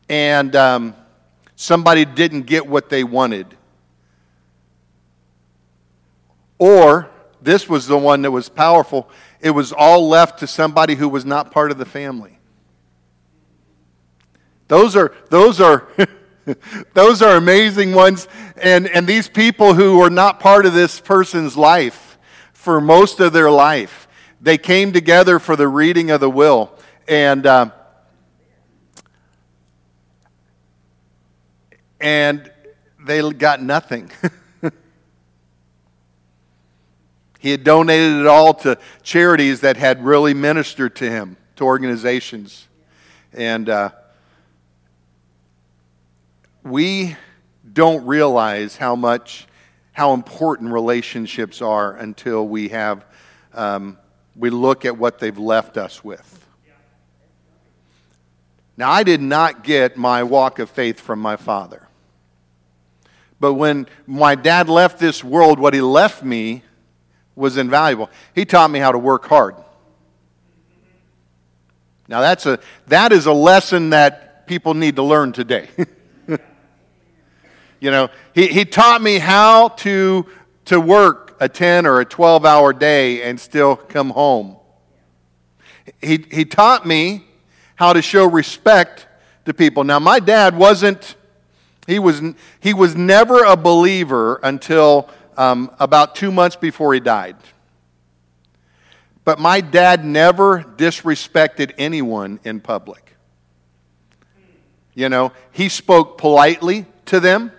And 0.10 0.56
um, 0.56 0.96
somebody 1.56 2.06
didn't 2.06 2.44
get 2.44 2.68
what 2.68 2.90
they 2.90 3.04
wanted. 3.04 3.48
Or, 6.58 7.10
this 7.42 7.68
was 7.68 7.88
the 7.88 7.98
one 7.98 8.22
that 8.24 8.32
was 8.32 8.50
powerful, 8.50 9.10
it 9.40 9.52
was 9.52 9.72
all 9.72 10.08
left 10.08 10.40
to 10.40 10.48
somebody 10.48 10.96
who 10.96 11.10
was 11.10 11.25
not 11.25 11.52
part 11.52 11.72
of 11.72 11.78
the 11.78 11.86
family. 11.86 12.40
Those 14.68 14.96
are, 14.96 15.14
those 15.30 15.62
are, 15.62 15.88
those 16.94 17.22
are 17.22 17.36
amazing 17.36 17.94
ones. 17.94 18.28
And, 18.58 18.88
and 18.88 19.06
these 19.06 19.28
people 19.28 19.74
who 19.74 20.00
were 20.00 20.10
not 20.10 20.40
part 20.40 20.66
of 20.66 20.74
this 20.74 21.00
person's 21.00 21.56
life 21.56 22.18
for 22.54 22.82
most 22.82 23.20
of 23.20 23.34
their 23.34 23.52
life, 23.52 24.05
they 24.46 24.58
came 24.60 24.94
together 24.94 25.40
for 25.40 25.56
the 25.56 25.68
reading 25.68 26.12
of 26.12 26.20
the 26.20 26.30
will. 26.30 26.72
And, 27.08 27.48
uh, 27.48 27.72
and 32.00 32.52
they 33.04 33.28
got 33.32 33.60
nothing. 33.60 34.12
he 37.40 37.50
had 37.50 37.64
donated 37.64 38.20
it 38.20 38.28
all 38.28 38.54
to 38.54 38.78
charities 39.02 39.62
that 39.62 39.78
had 39.78 40.06
really 40.06 40.36
ministered 40.36 40.96
to 40.98 41.10
him, 41.10 41.38
to 41.56 41.64
organizations. 41.64 42.68
And 43.34 43.68
uh, 43.68 43.90
we 46.62 47.16
don't 47.74 48.06
realize 48.06 48.78
how 48.78 48.96
much, 48.96 49.48
how 49.92 50.14
important 50.14 50.72
relationships 50.72 51.64
are 51.64 51.96
until 51.96 52.48
we 52.48 52.70
have, 52.70 53.04
um, 53.56 53.98
we 54.36 54.50
look 54.50 54.86
at 54.86 54.98
what 54.98 55.20
they've 55.20 55.38
left 55.38 55.77
us 55.77 56.04
with. 56.04 56.46
Now, 58.77 58.92
I 58.92 59.04
did 59.04 59.22
not 59.22 59.63
get 59.63 59.96
my 59.96 60.24
walk 60.24 60.60
of 60.60 60.70
faith 60.70 61.00
from 61.00 61.20
my 61.20 61.38
father. 61.38 61.88
But 63.39 63.54
when 63.54 63.88
my 64.06 64.36
dad 64.36 64.68
left 64.68 65.00
this 65.00 65.24
world, 65.24 65.60
what 65.60 65.74
he 65.74 65.82
left 65.82 66.24
me 66.24 66.63
was 67.36 67.58
invaluable. 67.58 68.10
He 68.34 68.46
taught 68.46 68.70
me 68.72 68.80
how 68.80 68.92
to 68.92 68.98
work 68.98 69.25
hard. 69.25 69.56
Now, 72.08 72.22
that's 72.22 72.46
a, 72.46 72.60
that 72.88 73.12
is 73.12 73.25
a 73.25 73.34
lesson 73.34 73.89
that 73.92 74.46
people 74.48 74.74
need 74.74 74.98
to 74.98 75.04
learn 75.04 75.32
today. 75.32 75.70
you 77.80 77.92
know, 77.92 78.10
he, 78.34 78.48
he 78.48 78.65
taught 78.65 79.01
me 79.01 79.18
how 79.18 79.70
to, 79.70 80.25
to 80.65 80.80
work 80.80 81.25
a 81.39 81.50
10 81.50 81.86
or 81.86 82.00
a 82.00 82.06
12 82.06 82.46
hour 82.46 82.74
day 82.74 83.24
and 83.24 83.39
still 83.39 83.75
come 83.75 84.10
home. 84.10 84.58
He, 86.01 86.25
he 86.32 86.46
taught 86.46 86.86
me 86.86 87.25
how 87.75 87.94
to 87.94 88.01
show 88.01 88.25
respect 88.25 89.08
to 89.46 89.54
people. 89.54 89.84
Now, 89.84 90.00
my 90.00 90.20
dad 90.20 90.58
wasn't, 90.58 91.15
he 91.88 92.00
was, 92.00 92.22
he 92.60 92.74
was 92.74 92.96
never 92.96 93.44
a 93.44 93.56
believer 93.56 94.39
until 94.42 95.10
um, 95.38 95.74
about 95.80 96.15
two 96.15 96.32
months 96.32 96.56
before 96.56 96.94
he 96.94 97.00
died. 97.00 97.36
But 99.24 99.39
my 99.39 99.60
dad 99.62 100.06
never 100.06 100.63
disrespected 100.63 101.74
anyone 101.77 102.39
in 102.44 102.60
public. 102.60 103.15
You 104.94 105.10
know, 105.10 105.34
he 105.51 105.68
spoke 105.68 106.18
politely 106.18 106.86
to 107.08 107.20
them. 107.20 107.51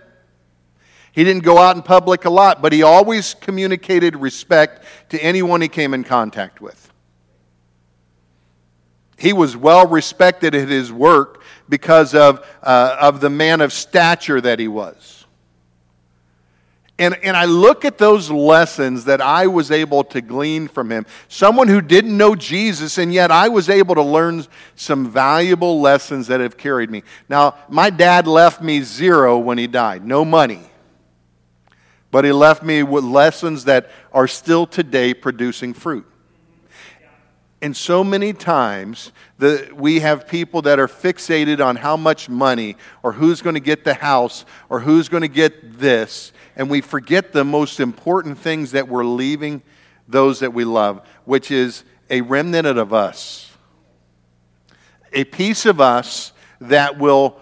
He 1.17 1.23
didn't 1.23 1.41
go 1.41 1.57
out 1.57 1.75
in 1.75 1.81
public 1.81 2.25
a 2.25 2.29
lot, 2.29 2.61
but 2.61 2.71
he 2.71 2.83
always 2.83 3.33
communicated 3.33 4.15
respect 4.15 4.85
to 5.09 5.19
anyone 5.19 5.61
he 5.61 5.67
came 5.67 5.95
in 5.95 6.03
contact 6.03 6.61
with. 6.61 6.93
He 9.17 9.33
was 9.33 9.57
well 9.57 9.87
respected 9.87 10.53
at 10.53 10.67
his 10.67 10.93
work 10.93 11.41
because 11.67 12.13
of, 12.13 12.45
uh, 12.61 12.97
of 13.01 13.19
the 13.19 13.31
man 13.31 13.61
of 13.61 13.73
stature 13.73 14.39
that 14.39 14.59
he 14.59 14.67
was. 14.67 15.25
And, 16.99 17.15
and 17.23 17.35
I 17.35 17.45
look 17.45 17.83
at 17.83 17.97
those 17.97 18.29
lessons 18.29 19.05
that 19.05 19.19
I 19.19 19.47
was 19.47 19.71
able 19.71 20.03
to 20.03 20.21
glean 20.21 20.67
from 20.67 20.91
him. 20.91 21.07
Someone 21.29 21.67
who 21.67 21.81
didn't 21.81 22.15
know 22.15 22.35
Jesus, 22.35 22.99
and 22.99 23.11
yet 23.11 23.31
I 23.31 23.49
was 23.49 23.69
able 23.69 23.95
to 23.95 24.03
learn 24.03 24.45
some 24.75 25.09
valuable 25.09 25.81
lessons 25.81 26.27
that 26.27 26.41
have 26.41 26.57
carried 26.57 26.91
me. 26.91 27.01
Now, 27.27 27.55
my 27.69 27.89
dad 27.89 28.27
left 28.27 28.61
me 28.61 28.83
zero 28.83 29.39
when 29.39 29.57
he 29.57 29.65
died, 29.65 30.05
no 30.05 30.23
money. 30.23 30.61
But 32.17 32.25
he 32.25 32.31
left 32.31 32.63
me 32.63 32.81
with 32.81 33.03
lessons 33.03 33.65
that 33.65 33.91
are 34.11 34.27
still 34.27 34.65
today 34.65 35.13
producing 35.13 35.75
fruit. 35.75 36.03
And 37.61 37.77
so 37.77 38.03
many 38.03 38.33
times 38.33 39.11
the, 39.37 39.69
we 39.75 39.99
have 39.99 40.27
people 40.27 40.63
that 40.63 40.79
are 40.79 40.87
fixated 40.87 41.63
on 41.63 41.75
how 41.75 41.95
much 41.95 42.27
money 42.27 42.75
or 43.03 43.11
who's 43.11 43.43
going 43.43 43.53
to 43.53 43.59
get 43.59 43.83
the 43.83 43.93
house 43.93 44.45
or 44.67 44.79
who's 44.79 45.09
going 45.09 45.21
to 45.21 45.27
get 45.27 45.77
this. 45.77 46.33
And 46.55 46.71
we 46.71 46.81
forget 46.81 47.33
the 47.33 47.43
most 47.43 47.79
important 47.79 48.39
things 48.39 48.71
that 48.71 48.87
we're 48.87 49.05
leaving 49.05 49.61
those 50.07 50.39
that 50.39 50.55
we 50.55 50.65
love, 50.65 51.07
which 51.25 51.51
is 51.51 51.83
a 52.09 52.21
remnant 52.21 52.65
of 52.79 52.93
us. 52.95 53.55
A 55.13 55.23
piece 55.23 55.67
of 55.67 55.79
us 55.79 56.31
that 56.61 56.97
will 56.97 57.39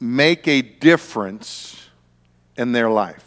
make 0.00 0.48
a 0.48 0.62
difference 0.62 1.80
in 2.56 2.72
their 2.72 2.90
life. 2.90 3.25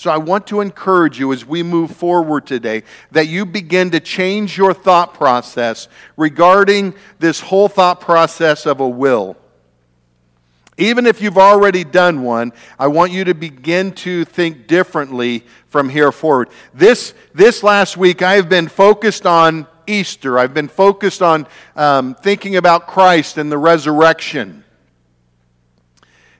So 0.00 0.10
I 0.10 0.16
want 0.16 0.46
to 0.46 0.62
encourage 0.62 1.18
you 1.18 1.30
as 1.30 1.44
we 1.44 1.62
move 1.62 1.90
forward 1.90 2.46
today 2.46 2.84
that 3.10 3.26
you 3.26 3.44
begin 3.44 3.90
to 3.90 4.00
change 4.00 4.56
your 4.56 4.72
thought 4.72 5.12
process 5.12 5.88
regarding 6.16 6.94
this 7.18 7.38
whole 7.38 7.68
thought 7.68 8.00
process 8.00 8.64
of 8.64 8.80
a 8.80 8.88
will. 8.88 9.36
Even 10.78 11.04
if 11.04 11.20
you've 11.20 11.36
already 11.36 11.84
done 11.84 12.22
one, 12.22 12.54
I 12.78 12.86
want 12.86 13.12
you 13.12 13.24
to 13.24 13.34
begin 13.34 13.92
to 13.96 14.24
think 14.24 14.66
differently 14.66 15.44
from 15.66 15.90
here 15.90 16.12
forward. 16.12 16.48
This, 16.72 17.12
this 17.34 17.62
last 17.62 17.98
week, 17.98 18.22
I 18.22 18.36
have 18.36 18.48
been 18.48 18.68
focused 18.68 19.26
on 19.26 19.66
Easter. 19.86 20.38
I've 20.38 20.54
been 20.54 20.68
focused 20.68 21.20
on 21.20 21.46
um, 21.76 22.14
thinking 22.14 22.56
about 22.56 22.86
Christ 22.86 23.36
and 23.36 23.52
the 23.52 23.58
resurrection. 23.58 24.59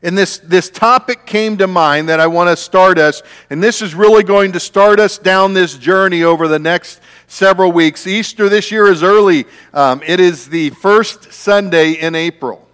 And 0.02 0.16
this, 0.16 0.38
this 0.38 0.70
topic 0.70 1.26
came 1.26 1.58
to 1.58 1.66
mind 1.66 2.08
that 2.08 2.20
I 2.20 2.26
want 2.26 2.48
to 2.48 2.56
start 2.56 2.98
us, 2.98 3.22
and 3.50 3.62
this 3.62 3.82
is 3.82 3.94
really 3.94 4.22
going 4.22 4.52
to 4.52 4.60
start 4.60 4.98
us 4.98 5.18
down 5.18 5.52
this 5.52 5.76
journey 5.76 6.22
over 6.22 6.48
the 6.48 6.58
next 6.58 7.00
several 7.26 7.70
weeks. 7.70 8.06
Easter 8.06 8.48
this 8.48 8.70
year 8.70 8.86
is 8.86 9.02
early, 9.02 9.44
um, 9.74 10.02
it 10.06 10.18
is 10.18 10.48
the 10.48 10.70
first 10.70 11.32
Sunday 11.32 11.92
in 11.92 12.14
April. 12.14 12.66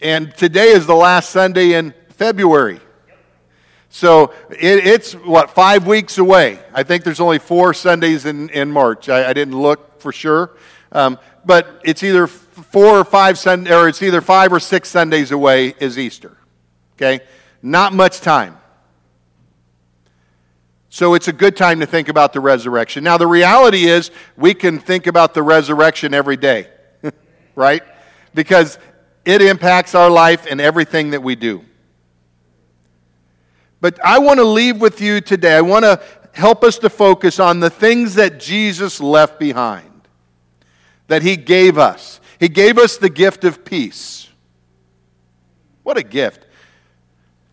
And 0.00 0.36
today 0.36 0.68
is 0.68 0.86
the 0.86 0.94
last 0.94 1.30
Sunday 1.30 1.74
in 1.74 1.94
February. 2.10 2.80
So 3.88 4.34
it, 4.50 4.84
it's, 4.86 5.12
what, 5.12 5.50
five 5.50 5.86
weeks 5.86 6.18
away. 6.18 6.58
I 6.74 6.82
think 6.82 7.04
there's 7.04 7.20
only 7.20 7.38
four 7.38 7.72
Sundays 7.72 8.26
in, 8.26 8.50
in 8.50 8.70
March. 8.70 9.08
I, 9.08 9.30
I 9.30 9.32
didn't 9.32 9.58
look 9.58 10.00
for 10.00 10.12
sure. 10.12 10.56
Um, 10.92 11.18
but 11.44 11.80
it's 11.84 12.02
either 12.02 12.26
four 12.56 12.98
or 12.98 13.04
five 13.04 13.38
Sun, 13.38 13.68
or 13.68 13.88
it's 13.88 14.02
either 14.02 14.20
five 14.20 14.52
or 14.52 14.60
six 14.60 14.88
Sundays 14.88 15.30
away 15.30 15.74
is 15.78 15.98
Easter. 15.98 16.36
Okay? 16.94 17.20
Not 17.62 17.92
much 17.92 18.20
time. 18.20 18.56
So 20.88 21.12
it's 21.12 21.28
a 21.28 21.32
good 21.32 21.56
time 21.56 21.80
to 21.80 21.86
think 21.86 22.08
about 22.08 22.32
the 22.32 22.40
resurrection. 22.40 23.04
Now, 23.04 23.18
the 23.18 23.26
reality 23.26 23.84
is 23.84 24.10
we 24.36 24.54
can 24.54 24.78
think 24.78 25.06
about 25.06 25.34
the 25.34 25.42
resurrection 25.42 26.14
every 26.14 26.38
day, 26.38 26.68
right? 27.54 27.82
Because 28.34 28.78
it 29.26 29.42
impacts 29.42 29.94
our 29.94 30.08
life 30.08 30.46
and 30.48 30.58
everything 30.58 31.10
that 31.10 31.22
we 31.22 31.36
do. 31.36 31.62
But 33.82 34.02
I 34.02 34.20
want 34.20 34.38
to 34.38 34.44
leave 34.44 34.80
with 34.80 35.02
you 35.02 35.20
today. 35.20 35.56
I 35.56 35.60
want 35.60 35.84
to 35.84 36.00
help 36.32 36.64
us 36.64 36.78
to 36.78 36.88
focus 36.88 37.38
on 37.38 37.60
the 37.60 37.68
things 37.68 38.14
that 38.14 38.40
Jesus 38.40 39.00
left 39.00 39.38
behind, 39.38 40.08
that 41.08 41.22
he 41.22 41.36
gave 41.36 41.76
us. 41.76 42.20
He 42.38 42.48
gave 42.48 42.78
us 42.78 42.96
the 42.96 43.10
gift 43.10 43.44
of 43.44 43.64
peace. 43.64 44.28
What 45.82 45.96
a 45.96 46.02
gift. 46.02 46.46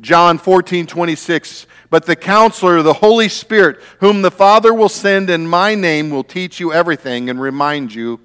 John 0.01 0.37
14, 0.37 0.87
26. 0.87 1.67
But 1.89 2.05
the 2.05 2.15
counselor, 2.15 2.81
the 2.81 2.93
Holy 2.93 3.29
Spirit, 3.29 3.81
whom 3.99 4.21
the 4.21 4.31
Father 4.31 4.73
will 4.73 4.89
send 4.89 5.29
in 5.29 5.47
my 5.47 5.75
name, 5.75 6.09
will 6.09 6.23
teach 6.23 6.59
you 6.59 6.73
everything 6.73 7.29
and 7.29 7.39
remind 7.39 7.93
you 7.93 8.19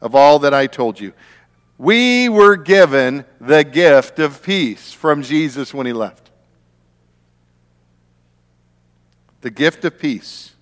of 0.00 0.14
all 0.14 0.40
that 0.40 0.52
I 0.52 0.66
told 0.66 1.00
you. 1.00 1.12
We 1.78 2.28
were 2.28 2.56
given 2.56 3.24
the 3.40 3.64
gift 3.64 4.18
of 4.18 4.42
peace 4.42 4.92
from 4.92 5.22
Jesus 5.22 5.72
when 5.72 5.86
he 5.86 5.92
left. 5.92 6.24
the 9.44 9.50
gift 9.50 9.84
of 9.84 9.98
peace. 9.98 10.54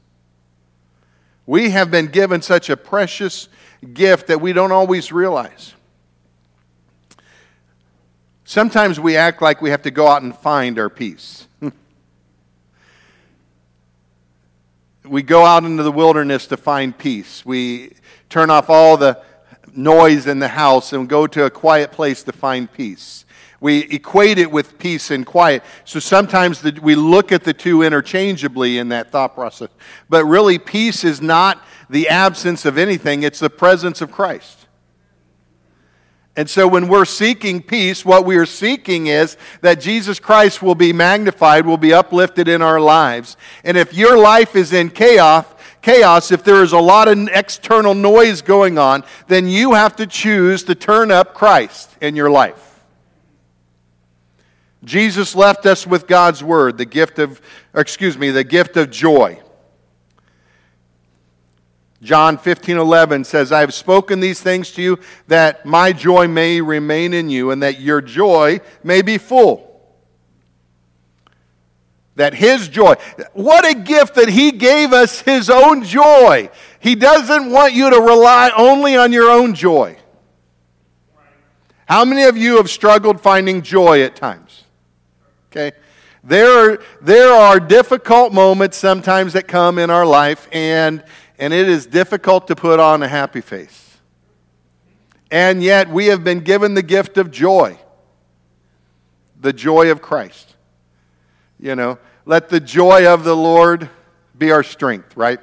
We 1.47 1.71
have 1.71 1.89
been 1.89 2.09
given 2.09 2.43
such 2.43 2.69
a 2.69 2.77
precious 2.77 3.49
gift 3.93 4.29
that 4.29 4.41
we 4.41 4.53
don't 4.53 4.73
always 4.73 5.13
realize. 5.13 5.75
Sometimes 8.45 9.01
we 9.01 9.17
act 9.17 9.41
like 9.41 9.63
we 9.63 9.71
have 9.71 9.83
to 9.83 9.91
go 9.91 10.07
out 10.09 10.23
and 10.23 10.37
find 10.37 10.79
our 10.79 10.91
peace. 10.91 11.47
we 15.05 15.23
go 15.23 15.45
out 15.45 15.65
into 15.65 15.83
the 15.83 15.93
wilderness 15.93 16.47
to 16.49 16.57
find 16.57 16.97
peace. 16.97 17.45
We 17.47 17.95
turn 18.29 18.51
off 18.51 18.69
all 18.69 18.97
the 18.97 19.23
noise 19.75 20.27
in 20.27 20.39
the 20.39 20.49
house 20.49 20.93
and 20.93 21.09
go 21.09 21.27
to 21.27 21.45
a 21.45 21.51
quiet 21.51 21.93
place 21.93 22.23
to 22.25 22.33
find 22.33 22.71
peace 22.71 23.25
we 23.63 23.85
equate 23.85 24.39
it 24.39 24.51
with 24.51 24.77
peace 24.77 25.13
and 25.13 25.25
quiet. 25.25 25.63
So 25.85 26.01
sometimes 26.01 26.61
the, 26.61 26.77
we 26.83 26.97
look 26.97 27.31
at 27.31 27.45
the 27.45 27.55
two 27.55 27.83
interchangeably 27.83 28.79
in 28.79 28.89
that 28.89 29.13
thought 29.13 29.35
process. 29.35 29.69
But 30.09 30.25
really, 30.25 30.59
peace 30.59 31.05
is 31.05 31.23
not 31.23 31.65
the 31.93 32.09
absence 32.09 32.65
of 32.65 32.79
anything, 32.79 33.23
it's 33.23 33.39
the 33.39 33.51
presence 33.51 34.01
of 34.01 34.11
Christ. 34.11 34.67
And 36.35 36.49
so 36.49 36.67
when 36.67 36.89
we're 36.89 37.05
seeking 37.05 37.61
peace, 37.63 38.03
what 38.03 38.25
we 38.25 38.39
are 38.39 38.47
seeking 38.47 39.09
is 39.09 39.37
that 39.61 39.79
Jesus 39.79 40.19
Christ 40.19 40.63
will 40.63 40.75
be 40.75 40.95
magnified, 40.95 41.67
will 41.67 41.77
be 41.77 41.93
uplifted 41.93 42.49
in 42.49 42.63
our 42.63 42.81
lives. 42.81 43.37
And 43.63 43.77
if 43.77 43.93
your 43.93 44.17
life 44.17 44.57
is 44.57 44.73
in 44.73 44.89
chaos, 44.89 45.45
chaos, 45.83 46.33
if 46.33 46.43
there 46.43 46.63
is 46.63 46.73
a 46.73 46.79
lot 46.79 47.09
of 47.09 47.29
external 47.31 47.93
noise 47.93 48.41
going 48.41 48.79
on, 48.79 49.05
then 49.27 49.47
you 49.47 49.75
have 49.75 49.95
to 49.97 50.07
choose 50.07 50.65
to 50.65 50.75
turn 50.75 51.11
up 51.11 51.35
Christ 51.35 51.95
in 52.01 52.17
your 52.17 52.31
life. 52.31 52.81
Jesus 54.83 55.35
left 55.35 55.67
us 55.67 55.87
with 55.87 56.07
God's 56.07 56.43
word, 56.43 56.79
the 56.79 56.87
gift 56.87 57.19
of, 57.19 57.43
excuse 57.75 58.17
me, 58.17 58.31
the 58.31 58.45
gift 58.45 58.79
of 58.79 58.91
joy. 58.91 59.39
John 62.03 62.37
15, 62.37 62.79
11 62.79 63.23
says, 63.23 63.53
I 63.53 63.61
have 63.61 63.73
spoken 63.73 64.19
these 64.19 64.41
things 64.41 64.73
to 64.73 64.83
you 64.83 64.99
that 65.29 65.65
my 65.65 65.93
joy 65.93 66.27
may 66.27 66.61
remain 66.61 67.15
in 67.15 67.31
you 67.31 67.53
and 67.53 67.63
that 67.63 67.81
your 67.81 68.01
joy 68.01 68.61
may 68.83 69.03
be 69.03 69.19
full. 69.19 69.69
That 72.17 72.35
his 72.35 72.69
joy, 72.69 72.95
what 73.35 73.65
a 73.65 73.75
gift 73.75 74.17
that 74.17 74.29
he 74.29 74.51
gave 74.51 74.93
us 74.93 75.21
his 75.21 75.49
own 75.49 75.85
joy. 75.85 76.51
He 76.81 76.97
doesn't 76.97 77.51
want 77.51 77.73
you 77.73 77.89
to 77.89 78.01
rely 78.01 78.51
only 78.57 78.97
on 78.97 79.13
your 79.13 79.31
own 79.31 79.55
joy. 79.55 79.97
How 81.87 82.05
many 82.05 82.25
of 82.25 82.37
you 82.37 82.57
have 82.57 82.69
struggled 82.69 83.21
finding 83.21 83.63
joy 83.63 84.03
at 84.03 84.17
times? 84.17 84.65
Okay? 85.51 85.71
There 86.25 86.73
are, 86.73 86.83
there 87.01 87.33
are 87.33 87.61
difficult 87.61 88.33
moments 88.33 88.77
sometimes 88.77 89.35
that 89.35 89.47
come 89.47 89.79
in 89.79 89.89
our 89.91 90.07
life, 90.07 90.49
and, 90.53 91.05
and 91.43 91.53
it 91.53 91.69
is 91.69 91.87
difficult 91.87 92.47
to 92.47 92.55
put 92.55 92.79
on 92.79 93.03
a 93.03 93.09
happy 93.09 93.41
face. 93.41 93.99
And 95.29 95.61
yet, 95.61 95.89
we 95.89 96.07
have 96.07 96.23
been 96.23 96.39
given 96.39 96.75
the 96.75 96.85
gift 96.85 97.19
of 97.19 97.33
joy 97.33 97.81
the 99.41 99.53
joy 99.53 99.91
of 99.91 100.01
Christ. 100.01 100.55
You 101.59 101.75
know, 101.75 101.99
let 102.27 102.49
the 102.49 102.61
joy 102.61 103.13
of 103.13 103.25
the 103.25 103.35
Lord 103.35 103.91
be 104.39 104.53
our 104.53 104.63
strength, 104.63 105.17
right? 105.17 105.41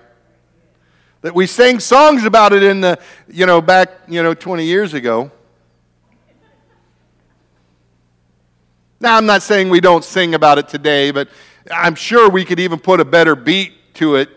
That 1.20 1.36
we 1.36 1.46
sang 1.48 1.82
songs 1.82 2.24
about 2.24 2.54
it 2.54 2.64
in 2.64 2.80
the, 2.80 2.98
you 3.28 3.46
know, 3.46 3.60
back, 3.60 3.90
you 4.08 4.24
know, 4.24 4.34
20 4.34 4.64
years 4.64 4.94
ago. 4.94 5.30
Now, 9.02 9.18
I'm 9.18 9.26
not 9.26 9.42
saying 9.42 9.70
we 9.70 9.82
don't 9.82 10.06
sing 10.06 10.34
about 10.34 10.60
it 10.60 10.70
today, 10.70 11.12
but 11.12 11.28
I'm 11.70 11.96
sure 11.96 12.30
we 12.30 12.46
could 12.46 12.62
even 12.62 12.80
put 12.80 13.02
a 13.02 13.06
better 13.06 13.36
beat 13.36 13.74
to 13.96 14.16
it 14.16 14.30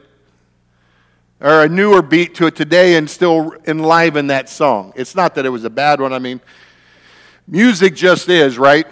or 1.43 1.65
a 1.65 1.69
newer 1.69 2.01
beat 2.03 2.37
to 2.37 2.47
it 2.47 2.55
today 2.55 2.95
and 2.95 3.11
still 3.11 3.53
enliven 3.67 4.29
that 4.29 4.49
song. 4.49 4.93
It's 4.95 5.17
not 5.17 5.35
that 5.35 5.45
it 5.45 5.49
was 5.49 5.65
a 5.65 5.71
bad 5.71 6.01
one. 6.01 6.13
I 6.13 6.21
mean, 6.21 6.41
music 7.49 7.97
just 7.97 8.29
is, 8.29 8.57
right? 8.57 8.87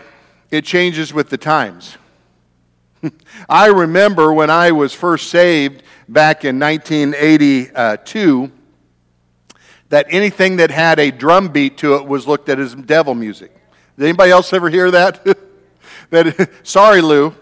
It 0.51 0.65
changes 0.65 1.15
with 1.15 1.31
the 1.31 1.39
times. 1.39 1.97
I 3.49 3.69
remember 3.69 4.33
when 4.33 4.51
I 4.51 4.73
was 4.73 4.93
first 4.93 5.31
saved 5.31 5.85
back 6.09 6.45
in 6.45 6.59
1982 6.59 8.53
that 9.91 10.07
anything 10.09 10.57
that 10.57 10.73
had 10.73 10.99
a 10.99 11.13
drum 11.13 11.49
beat 11.49 11.79
to 11.79 11.95
it 11.95 12.07
was 12.07 12.27
looked 12.27 12.49
at 12.49 12.59
as 12.59 12.75
devil 12.75 13.15
music. 13.15 13.55
Did 13.97 14.07
anybody 14.07 14.33
else 14.33 14.53
ever 14.53 14.69
hear 14.69 14.91
that? 14.91 15.25
that 16.11 16.51
sorry, 16.65 17.01
Lou. 17.01 17.35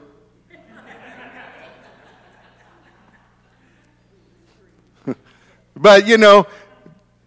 But 5.79 6.07
you 6.07 6.19
know, 6.19 6.47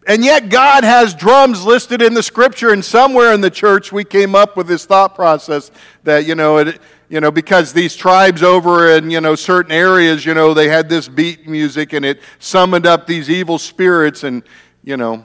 and 0.07 0.25
yet 0.25 0.49
God 0.49 0.83
has 0.83 1.13
drums 1.13 1.63
listed 1.63 2.01
in 2.01 2.13
the 2.13 2.23
scripture, 2.23 2.71
and 2.71 2.83
somewhere 2.83 3.33
in 3.33 3.41
the 3.41 3.51
church 3.51 3.91
we 3.91 4.03
came 4.03 4.35
up 4.35 4.57
with 4.57 4.67
this 4.67 4.85
thought 4.85 5.13
process 5.15 5.71
that, 6.03 6.25
you 6.25 6.35
know, 6.35 6.57
it, 6.57 6.81
you 7.07 7.19
know, 7.19 7.29
because 7.29 7.71
these 7.73 7.95
tribes 7.95 8.41
over 8.41 8.91
in, 8.91 9.11
you 9.11 9.21
know, 9.21 9.35
certain 9.35 9.71
areas, 9.71 10.25
you 10.25 10.33
know, 10.33 10.53
they 10.53 10.69
had 10.69 10.89
this 10.89 11.07
beat 11.07 11.47
music 11.47 11.93
and 11.93 12.05
it 12.05 12.21
summoned 12.39 12.87
up 12.87 13.05
these 13.05 13.29
evil 13.29 13.59
spirits 13.59 14.23
and, 14.23 14.43
you 14.83 14.97
know, 14.97 15.23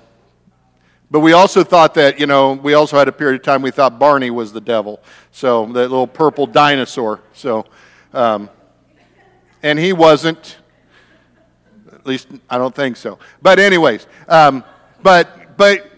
but 1.10 1.20
we 1.20 1.32
also 1.32 1.62
thought 1.62 1.94
that, 1.94 2.18
you 2.18 2.26
know, 2.26 2.52
we 2.54 2.74
also 2.74 2.98
had 2.98 3.08
a 3.08 3.12
period 3.12 3.40
of 3.40 3.44
time 3.44 3.62
we 3.62 3.70
thought 3.70 3.98
Barney 3.98 4.30
was 4.30 4.52
the 4.52 4.60
devil. 4.60 5.00
So, 5.30 5.64
that 5.66 5.88
little 5.88 6.08
purple 6.08 6.46
dinosaur. 6.46 7.20
So, 7.32 7.64
um, 8.12 8.50
and 9.62 9.78
he 9.78 9.92
wasn't. 9.92 10.56
At 12.06 12.10
least, 12.10 12.28
I 12.48 12.56
don't 12.56 12.72
think 12.72 12.96
so. 12.96 13.18
But, 13.42 13.58
anyways, 13.58 14.06
um, 14.28 14.62
but, 15.02 15.56
but 15.56 15.90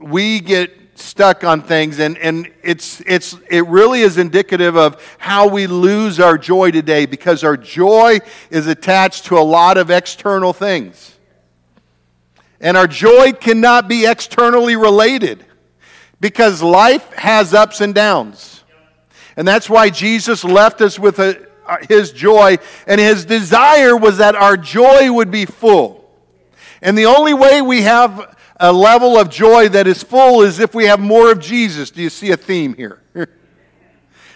we 0.00 0.40
get 0.40 0.74
stuck 0.94 1.44
on 1.44 1.60
things, 1.60 1.98
and, 1.98 2.16
and 2.16 2.50
it's, 2.62 3.02
it's, 3.02 3.36
it 3.50 3.66
really 3.66 4.00
is 4.00 4.16
indicative 4.16 4.78
of 4.78 4.96
how 5.18 5.46
we 5.46 5.66
lose 5.66 6.18
our 6.18 6.38
joy 6.38 6.70
today 6.70 7.04
because 7.04 7.44
our 7.44 7.58
joy 7.58 8.20
is 8.48 8.66
attached 8.66 9.26
to 9.26 9.36
a 9.36 9.44
lot 9.44 9.76
of 9.76 9.90
external 9.90 10.54
things. 10.54 11.18
And 12.58 12.74
our 12.74 12.86
joy 12.86 13.32
cannot 13.32 13.88
be 13.88 14.06
externally 14.06 14.74
related 14.74 15.44
because 16.18 16.62
life 16.62 17.12
has 17.12 17.52
ups 17.52 17.82
and 17.82 17.94
downs. 17.94 18.64
And 19.36 19.46
that's 19.46 19.68
why 19.68 19.90
Jesus 19.90 20.44
left 20.44 20.80
us 20.80 20.98
with 20.98 21.18
a, 21.18 21.46
his 21.88 22.12
joy, 22.12 22.58
and 22.86 23.00
his 23.00 23.24
desire 23.24 23.96
was 23.96 24.18
that 24.18 24.34
our 24.34 24.56
joy 24.56 25.12
would 25.12 25.30
be 25.30 25.46
full. 25.46 26.10
And 26.80 26.98
the 26.98 27.06
only 27.06 27.34
way 27.34 27.62
we 27.62 27.82
have 27.82 28.36
a 28.58 28.72
level 28.72 29.18
of 29.18 29.28
joy 29.28 29.68
that 29.70 29.86
is 29.86 30.02
full 30.02 30.42
is 30.42 30.58
if 30.58 30.74
we 30.74 30.86
have 30.86 31.00
more 31.00 31.30
of 31.30 31.40
Jesus. 31.40 31.90
Do 31.90 32.02
you 32.02 32.10
see 32.10 32.30
a 32.30 32.36
theme 32.36 32.74
here? 32.74 33.02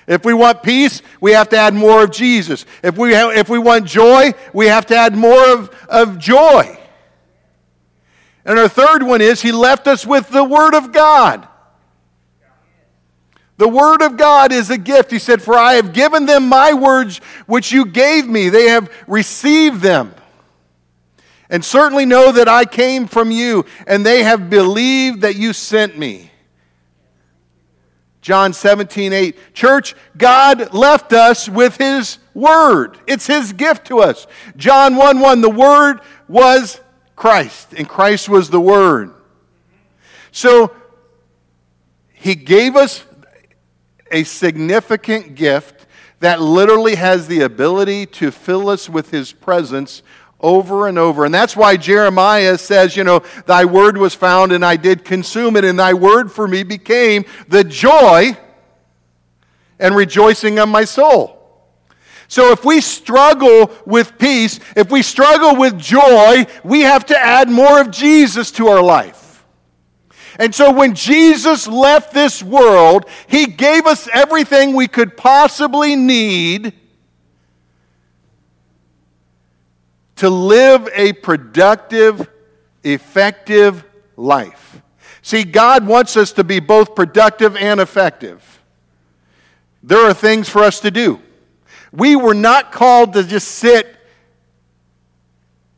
If 0.08 0.24
we 0.24 0.34
want 0.34 0.62
peace, 0.62 1.02
we 1.20 1.32
have 1.32 1.48
to 1.48 1.56
add 1.56 1.74
more 1.74 2.04
of 2.04 2.12
Jesus. 2.12 2.64
If 2.80 2.96
we, 2.96 3.12
have, 3.12 3.36
if 3.36 3.48
we 3.48 3.58
want 3.58 3.86
joy, 3.86 4.34
we 4.52 4.66
have 4.66 4.86
to 4.86 4.96
add 4.96 5.16
more 5.16 5.52
of, 5.52 5.68
of 5.88 6.18
joy. 6.18 6.78
And 8.44 8.56
our 8.56 8.68
third 8.68 9.02
one 9.02 9.20
is 9.20 9.42
He 9.42 9.50
left 9.50 9.88
us 9.88 10.06
with 10.06 10.28
the 10.28 10.44
Word 10.44 10.76
of 10.76 10.92
God. 10.92 11.48
The 13.58 13.68
Word 13.68 14.02
of 14.02 14.16
God 14.16 14.52
is 14.52 14.70
a 14.70 14.76
gift. 14.76 15.10
He 15.10 15.18
said, 15.18 15.42
For 15.42 15.54
I 15.56 15.74
have 15.74 15.92
given 15.92 16.26
them 16.26 16.48
my 16.48 16.74
words 16.74 17.18
which 17.46 17.72
you 17.72 17.86
gave 17.86 18.26
me. 18.26 18.48
They 18.48 18.68
have 18.68 18.90
received 19.06 19.80
them. 19.80 20.14
And 21.48 21.64
certainly 21.64 22.04
know 22.04 22.32
that 22.32 22.48
I 22.48 22.64
came 22.64 23.06
from 23.06 23.30
you, 23.30 23.64
and 23.86 24.04
they 24.04 24.24
have 24.24 24.50
believed 24.50 25.20
that 25.22 25.36
you 25.36 25.52
sent 25.52 25.96
me. 25.96 26.30
John 28.20 28.52
17, 28.52 29.12
8. 29.12 29.54
Church, 29.54 29.94
God 30.16 30.74
left 30.74 31.12
us 31.12 31.48
with 31.48 31.76
His 31.76 32.18
Word. 32.34 32.98
It's 33.06 33.28
His 33.28 33.52
gift 33.52 33.86
to 33.86 34.00
us. 34.00 34.26
John 34.56 34.96
1, 34.96 35.20
1. 35.20 35.40
The 35.40 35.48
Word 35.48 36.00
was 36.26 36.80
Christ, 37.14 37.72
and 37.74 37.88
Christ 37.88 38.28
was 38.28 38.50
the 38.50 38.60
Word. 38.60 39.14
So, 40.32 40.74
He 42.12 42.34
gave 42.34 42.74
us 42.74 43.04
a 44.10 44.24
significant 44.24 45.34
gift 45.34 45.86
that 46.20 46.40
literally 46.40 46.94
has 46.94 47.28
the 47.28 47.42
ability 47.42 48.06
to 48.06 48.30
fill 48.30 48.68
us 48.68 48.88
with 48.88 49.10
His 49.10 49.32
presence 49.32 50.02
over 50.40 50.86
and 50.86 50.98
over. 50.98 51.24
And 51.24 51.34
that's 51.34 51.56
why 51.56 51.76
Jeremiah 51.76 52.58
says, 52.58 52.96
you 52.96 53.04
know, 53.04 53.22
thy 53.46 53.64
word 53.64 53.96
was 53.96 54.14
found 54.14 54.52
and 54.52 54.64
I 54.64 54.76
did 54.76 55.04
consume 55.04 55.56
it, 55.56 55.64
and 55.64 55.78
thy 55.78 55.94
word 55.94 56.30
for 56.30 56.46
me 56.46 56.62
became 56.62 57.24
the 57.48 57.64
joy 57.64 58.36
and 59.78 59.94
rejoicing 59.94 60.58
of 60.58 60.68
my 60.68 60.84
soul. 60.84 61.32
So 62.28 62.50
if 62.50 62.64
we 62.64 62.80
struggle 62.80 63.70
with 63.84 64.18
peace, 64.18 64.58
if 64.74 64.90
we 64.90 65.02
struggle 65.02 65.56
with 65.56 65.78
joy, 65.78 66.46
we 66.64 66.80
have 66.80 67.06
to 67.06 67.18
add 67.18 67.48
more 67.48 67.80
of 67.80 67.90
Jesus 67.90 68.50
to 68.52 68.68
our 68.68 68.82
life. 68.82 69.25
And 70.38 70.54
so 70.54 70.70
when 70.72 70.94
Jesus 70.94 71.66
left 71.66 72.12
this 72.12 72.42
world, 72.42 73.06
he 73.26 73.46
gave 73.46 73.86
us 73.86 74.08
everything 74.12 74.74
we 74.74 74.86
could 74.86 75.16
possibly 75.16 75.96
need 75.96 76.74
to 80.16 80.30
live 80.30 80.88
a 80.94 81.12
productive, 81.12 82.28
effective 82.84 83.84
life. 84.16 84.82
See, 85.22 85.44
God 85.44 85.86
wants 85.86 86.16
us 86.16 86.32
to 86.32 86.44
be 86.44 86.60
both 86.60 86.94
productive 86.94 87.56
and 87.56 87.80
effective. 87.80 88.60
There 89.82 90.00
are 90.08 90.14
things 90.14 90.48
for 90.48 90.62
us 90.62 90.80
to 90.80 90.90
do. 90.90 91.20
We 91.92 92.16
were 92.16 92.34
not 92.34 92.72
called 92.72 93.12
to 93.14 93.24
just 93.24 93.48
sit 93.48 93.96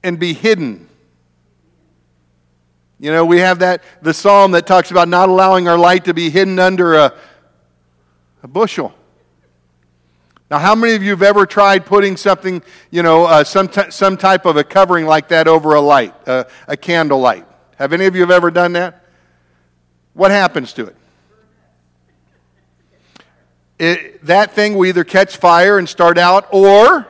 and 0.03 0.18
be 0.18 0.33
hidden. 0.33 0.88
You 3.00 3.12
know, 3.12 3.24
we 3.24 3.38
have 3.38 3.61
that 3.61 3.82
the 4.02 4.12
psalm 4.12 4.52
that 4.52 4.66
talks 4.66 4.90
about 4.90 5.08
not 5.08 5.28
allowing 5.28 5.68
our 5.68 5.78
light 5.78 6.04
to 6.06 6.14
be 6.14 6.30
hidden 6.30 6.58
under 6.58 6.94
a, 6.94 7.14
a 8.42 8.48
bushel. 8.48 8.92
Now, 10.50 10.58
how 10.58 10.74
many 10.74 10.94
of 10.94 11.02
you 11.02 11.11
have 11.11 11.22
ever 11.22 11.44
tried 11.44 11.84
putting 11.84 12.16
something, 12.16 12.62
you 12.90 13.02
know, 13.02 13.26
uh, 13.26 13.44
some, 13.44 13.68
t- 13.68 13.90
some 13.90 14.16
type 14.16 14.46
of 14.46 14.56
a 14.56 14.64
covering 14.64 15.04
like 15.04 15.28
that 15.28 15.46
over 15.46 15.74
a 15.74 15.80
light, 15.80 16.14
uh, 16.26 16.44
a 16.66 16.76
candle 16.76 17.20
light? 17.20 17.46
Have 17.76 17.92
any 17.92 18.06
of 18.06 18.14
you 18.14 18.22
have 18.22 18.30
ever 18.30 18.50
done 18.50 18.72
that? 18.72 19.04
What 20.14 20.30
happens 20.30 20.72
to 20.72 20.87
it? 20.87 20.96
it? 23.78 24.24
That 24.24 24.52
thing 24.52 24.74
will 24.74 24.87
either 24.87 25.04
catch 25.04 25.37
fire 25.37 25.78
and 25.78 25.87
start 25.87 26.16
out, 26.16 26.48
or 26.50 27.06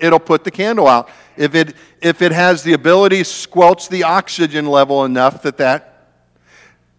it'll 0.00 0.18
put 0.18 0.44
the 0.44 0.50
candle 0.50 0.86
out. 0.86 1.08
If 1.36 1.54
it, 1.54 1.74
if 2.00 2.22
it 2.22 2.32
has 2.32 2.62
the 2.62 2.72
ability 2.72 3.18
to 3.18 3.24
squelch 3.24 3.88
the 3.88 4.04
oxygen 4.04 4.66
level 4.66 5.04
enough 5.04 5.42
that 5.42 5.58
that 5.58 5.90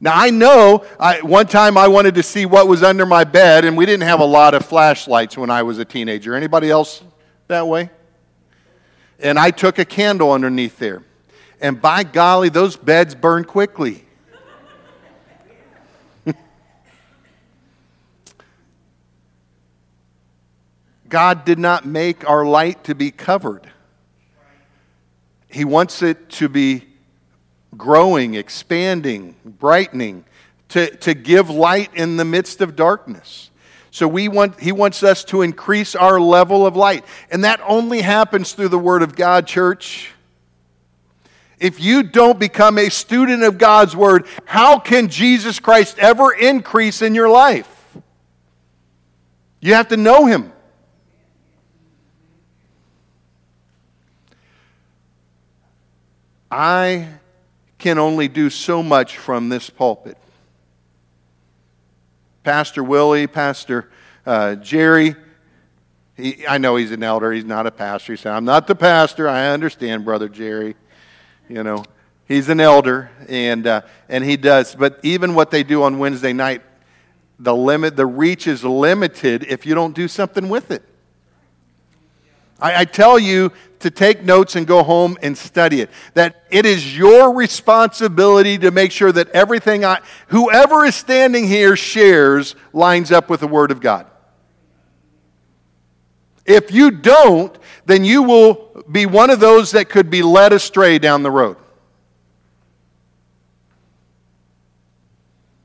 now, 0.04 0.14
I 0.16 0.32
know 0.32 0.84
I, 1.00 1.22
one 1.22 1.46
time 1.46 1.78
I 1.78 1.88
wanted 1.88 2.16
to 2.16 2.24
see 2.24 2.48
what 2.48 2.68
was 2.68 2.82
under 2.82 3.06
my 3.06 3.24
bed, 3.24 3.66
and 3.66 3.78
we 3.78 3.86
didn't 3.86 4.08
have 4.08 4.20
a 4.20 4.26
lot 4.26 4.56
of 4.56 4.66
flashlights 4.66 5.38
when 5.38 5.52
I 5.52 5.62
was 5.62 5.78
a 5.78 5.86
teenager. 5.86 6.34
Anybody 6.34 6.72
else 6.72 7.04
that 7.48 7.68
way? 7.68 7.92
And 9.20 9.38
I 9.38 9.52
took 9.52 9.78
a 9.78 9.86
candle 9.86 10.32
underneath 10.32 10.80
there. 10.80 11.04
And 11.62 11.80
by 11.80 12.04
golly, 12.04 12.50
those 12.50 12.76
beds 12.76 13.14
burn 13.14 13.44
quickly. 13.44 14.06
God 21.12 21.46
did 21.46 21.60
not 21.60 21.86
make 21.86 22.28
our 22.28 22.44
light 22.44 22.86
to 22.86 22.96
be 22.96 23.12
covered. 23.12 23.70
He 25.50 25.66
wants 25.66 26.02
it 26.02 26.30
to 26.32 26.50
be 26.50 26.86
growing, 27.78 28.34
expanding, 28.34 29.36
brightening, 29.46 30.24
to, 30.70 30.96
to 30.98 31.14
give 31.14 31.50
light 31.50 31.94
in 31.94 32.16
the 32.16 32.24
midst 32.26 32.62
of 32.62 32.78
darkness. 32.78 33.50
So 33.92 34.08
we 34.08 34.30
want, 34.30 34.58
he 34.62 34.72
wants 34.72 35.04
us 35.04 35.26
to 35.26 35.42
increase 35.42 35.96
our 35.96 36.20
level 36.20 36.66
of 36.66 36.78
light. 36.78 37.04
And 37.30 37.44
that 37.44 37.60
only 37.68 38.02
happens 38.02 38.54
through 38.54 38.70
the 38.70 38.80
Word 38.80 39.04
of 39.04 39.16
God, 39.16 39.46
church. 39.46 40.12
If 41.60 41.82
you 41.82 42.04
don't 42.04 42.40
become 42.40 42.78
a 42.78 42.90
student 42.90 43.44
of 43.44 43.58
God's 43.58 43.98
Word, 43.98 44.28
how 44.46 44.80
can 44.80 45.10
Jesus 45.10 45.60
Christ 45.60 46.00
ever 46.00 46.32
increase 46.32 47.02
in 47.02 47.14
your 47.14 47.30
life? 47.30 47.98
You 49.60 49.74
have 49.74 49.90
to 49.90 49.98
know 49.98 50.26
Him. 50.26 50.54
I 56.52 57.08
can 57.78 57.98
only 57.98 58.28
do 58.28 58.50
so 58.50 58.84
much 58.84 59.18
from 59.18 59.50
this 59.50 59.70
pulpit. 59.70 60.18
Pastor 62.44 62.84
Willie, 62.84 63.28
Pastor 63.28 63.90
uh, 64.26 64.56
Jerry, 64.56 65.16
he, 66.18 66.46
I 66.46 66.58
know 66.58 66.76
he's 66.76 66.92
an 66.92 67.04
elder, 67.04 67.32
he's 67.32 67.46
not 67.46 67.66
a 67.66 67.72
pastor. 67.72 68.14
He 68.14 68.18
said, 68.18 68.34
I'm 68.34 68.46
not 68.46 68.68
the 68.68 68.76
pastor. 68.76 69.30
I 69.30 69.48
understand, 69.48 70.06
Brother 70.06 70.28
Jerry. 70.28 70.76
You 71.48 71.64
know, 71.64 71.86
he's 72.28 72.50
an 72.50 72.60
elder, 72.60 73.10
and, 73.28 73.66
uh, 73.66 73.82
and 74.10 74.24
he 74.24 74.38
does. 74.38 74.76
But 74.76 75.00
even 75.04 75.34
what 75.36 75.52
they 75.52 75.64
do 75.64 75.84
on 75.84 76.00
Wednesday 76.00 76.34
night, 76.34 76.62
the 77.40 77.56
limit, 77.56 77.96
the 77.96 78.06
reach 78.06 78.46
is 78.46 78.64
limited 78.64 79.46
if 79.48 79.66
you 79.66 79.74
don't 79.74 79.96
do 79.96 80.08
something 80.08 80.50
with 80.50 80.70
it. 80.70 80.84
I, 82.62 82.82
I 82.82 82.86
tell 82.86 83.18
you 83.18 83.52
to 83.80 83.90
take 83.90 84.24
notes 84.24 84.56
and 84.56 84.68
go 84.68 84.84
home 84.84 85.18
and 85.22 85.38
study 85.38 85.82
it. 85.82 85.90
That 86.14 86.44
it 86.52 86.66
is 86.66 86.96
your 86.96 87.34
responsibility 87.34 88.58
to 88.60 88.72
make 88.72 88.92
sure 88.92 89.12
that 89.12 89.30
everything 89.30 89.84
I, 89.84 90.02
whoever 90.28 90.86
is 90.86 90.96
standing 90.96 91.48
here 91.48 91.76
shares 91.76 92.56
lines 92.72 93.12
up 93.12 93.30
with 93.30 93.40
the 93.40 93.48
Word 93.48 93.72
of 93.72 93.82
God. 93.82 94.08
If 96.46 96.72
you 96.72 96.92
don't, 96.92 97.58
then 97.86 98.04
you 98.04 98.24
will 98.24 98.84
be 98.92 99.06
one 99.06 99.30
of 99.30 99.40
those 99.40 99.72
that 99.72 99.90
could 99.90 100.10
be 100.10 100.22
led 100.22 100.54
astray 100.54 101.00
down 101.00 101.24
the 101.24 101.32
road. 101.32 101.58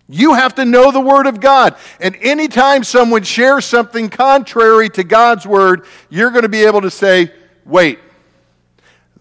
You 0.09 0.35
have 0.35 0.55
to 0.57 0.65
know 0.65 0.93
the 0.93 1.01
Word 1.01 1.27
of 1.27 1.41
God. 1.41 1.77
And 2.01 2.17
anytime 2.21 2.85
someone 2.85 3.25
shares 3.25 3.65
something 3.65 4.09
contrary 4.09 4.89
to 4.91 5.03
God's 5.03 5.47
Word, 5.47 5.85
you're 6.11 6.31
going 6.31 6.43
to 6.43 6.49
be 6.49 6.65
able 6.65 6.83
to 6.83 6.91
say, 6.91 7.33
wait, 7.65 7.99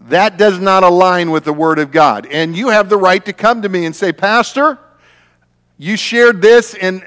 that 0.02 0.38
does 0.38 0.60
not 0.60 0.84
align 0.84 1.32
with 1.32 1.44
the 1.44 1.52
Word 1.52 1.80
of 1.80 1.90
God. 1.90 2.26
And 2.26 2.56
you 2.56 2.68
have 2.68 2.88
the 2.88 2.96
right 2.96 3.24
to 3.24 3.32
come 3.32 3.62
to 3.62 3.68
me 3.68 3.84
and 3.84 3.96
say, 3.96 4.12
Pastor, 4.12 4.78
you 5.76 5.96
shared 5.96 6.40
this, 6.40 6.74
and 6.74 7.04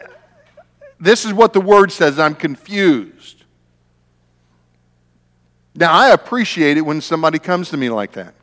this 1.00 1.24
is 1.24 1.34
what 1.34 1.54
the 1.54 1.62
Word 1.62 1.94
says. 1.94 2.20
I'm 2.20 2.36
confused. 2.36 3.46
Now, 5.74 5.94
I 5.94 6.10
appreciate 6.10 6.76
it 6.76 6.82
when 6.82 7.00
somebody 7.00 7.40
comes 7.40 7.70
to 7.70 7.78
me 7.78 7.90
like 7.90 8.12
that. 8.14 8.34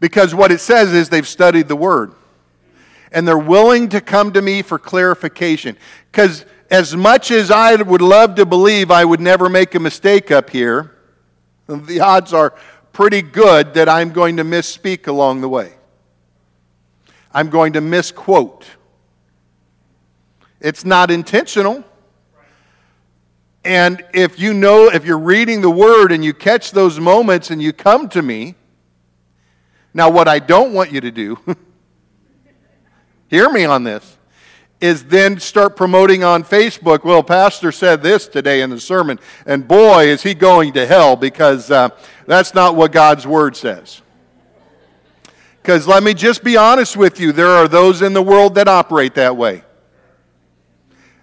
Because 0.00 0.34
what 0.34 0.50
it 0.50 0.60
says 0.60 0.92
is 0.92 1.08
they've 1.08 1.26
studied 1.26 1.68
the 1.68 1.76
Word 1.76 2.12
and 3.12 3.26
they're 3.26 3.38
willing 3.38 3.88
to 3.90 4.00
come 4.00 4.32
to 4.32 4.42
me 4.42 4.62
for 4.62 4.78
clarification. 4.78 5.76
Because 6.10 6.44
as 6.70 6.96
much 6.96 7.30
as 7.30 7.50
I 7.50 7.74
would 7.76 8.02
love 8.02 8.34
to 8.36 8.46
believe 8.46 8.90
I 8.90 9.04
would 9.04 9.20
never 9.20 9.48
make 9.48 9.74
a 9.74 9.80
mistake 9.80 10.30
up 10.30 10.50
here, 10.50 10.96
the 11.68 12.00
odds 12.00 12.32
are 12.32 12.54
pretty 12.92 13.22
good 13.22 13.74
that 13.74 13.88
I'm 13.88 14.10
going 14.10 14.36
to 14.38 14.44
misspeak 14.44 15.06
along 15.06 15.40
the 15.40 15.48
way. 15.48 15.72
I'm 17.32 17.50
going 17.50 17.74
to 17.74 17.80
misquote. 17.80 18.66
It's 20.60 20.84
not 20.84 21.10
intentional. 21.10 21.84
And 23.64 24.04
if 24.14 24.38
you 24.38 24.54
know, 24.54 24.88
if 24.88 25.04
you're 25.04 25.18
reading 25.18 25.60
the 25.60 25.70
word 25.70 26.12
and 26.12 26.24
you 26.24 26.32
catch 26.32 26.70
those 26.70 27.00
moments 27.00 27.50
and 27.50 27.60
you 27.60 27.72
come 27.72 28.08
to 28.10 28.22
me, 28.22 28.54
now 29.92 30.08
what 30.08 30.28
I 30.28 30.38
don't 30.38 30.72
want 30.72 30.92
you 30.92 31.00
to 31.00 31.10
do 31.10 31.38
Hear 33.28 33.50
me 33.50 33.64
on 33.64 33.84
this. 33.84 34.16
is 34.80 35.04
then 35.04 35.40
start 35.40 35.74
promoting 35.74 36.22
on 36.22 36.44
Facebook, 36.44 37.02
well, 37.02 37.22
Pastor 37.22 37.72
said 37.72 38.02
this 38.02 38.28
today 38.28 38.60
in 38.60 38.70
the 38.70 38.78
sermon, 38.78 39.18
and 39.46 39.66
boy, 39.66 40.06
is 40.06 40.22
he 40.22 40.34
going 40.34 40.74
to 40.74 40.86
hell 40.86 41.16
because 41.16 41.70
uh, 41.70 41.88
that's 42.26 42.52
not 42.52 42.76
what 42.76 42.92
God's 42.92 43.26
Word 43.26 43.56
says. 43.56 44.02
Because 45.62 45.86
let 45.86 46.02
me 46.02 46.14
just 46.14 46.44
be 46.44 46.56
honest 46.56 46.96
with 46.96 47.18
you, 47.18 47.32
there 47.32 47.48
are 47.48 47.66
those 47.66 48.02
in 48.02 48.12
the 48.12 48.22
world 48.22 48.54
that 48.56 48.68
operate 48.68 49.14
that 49.14 49.36
way. 49.36 49.62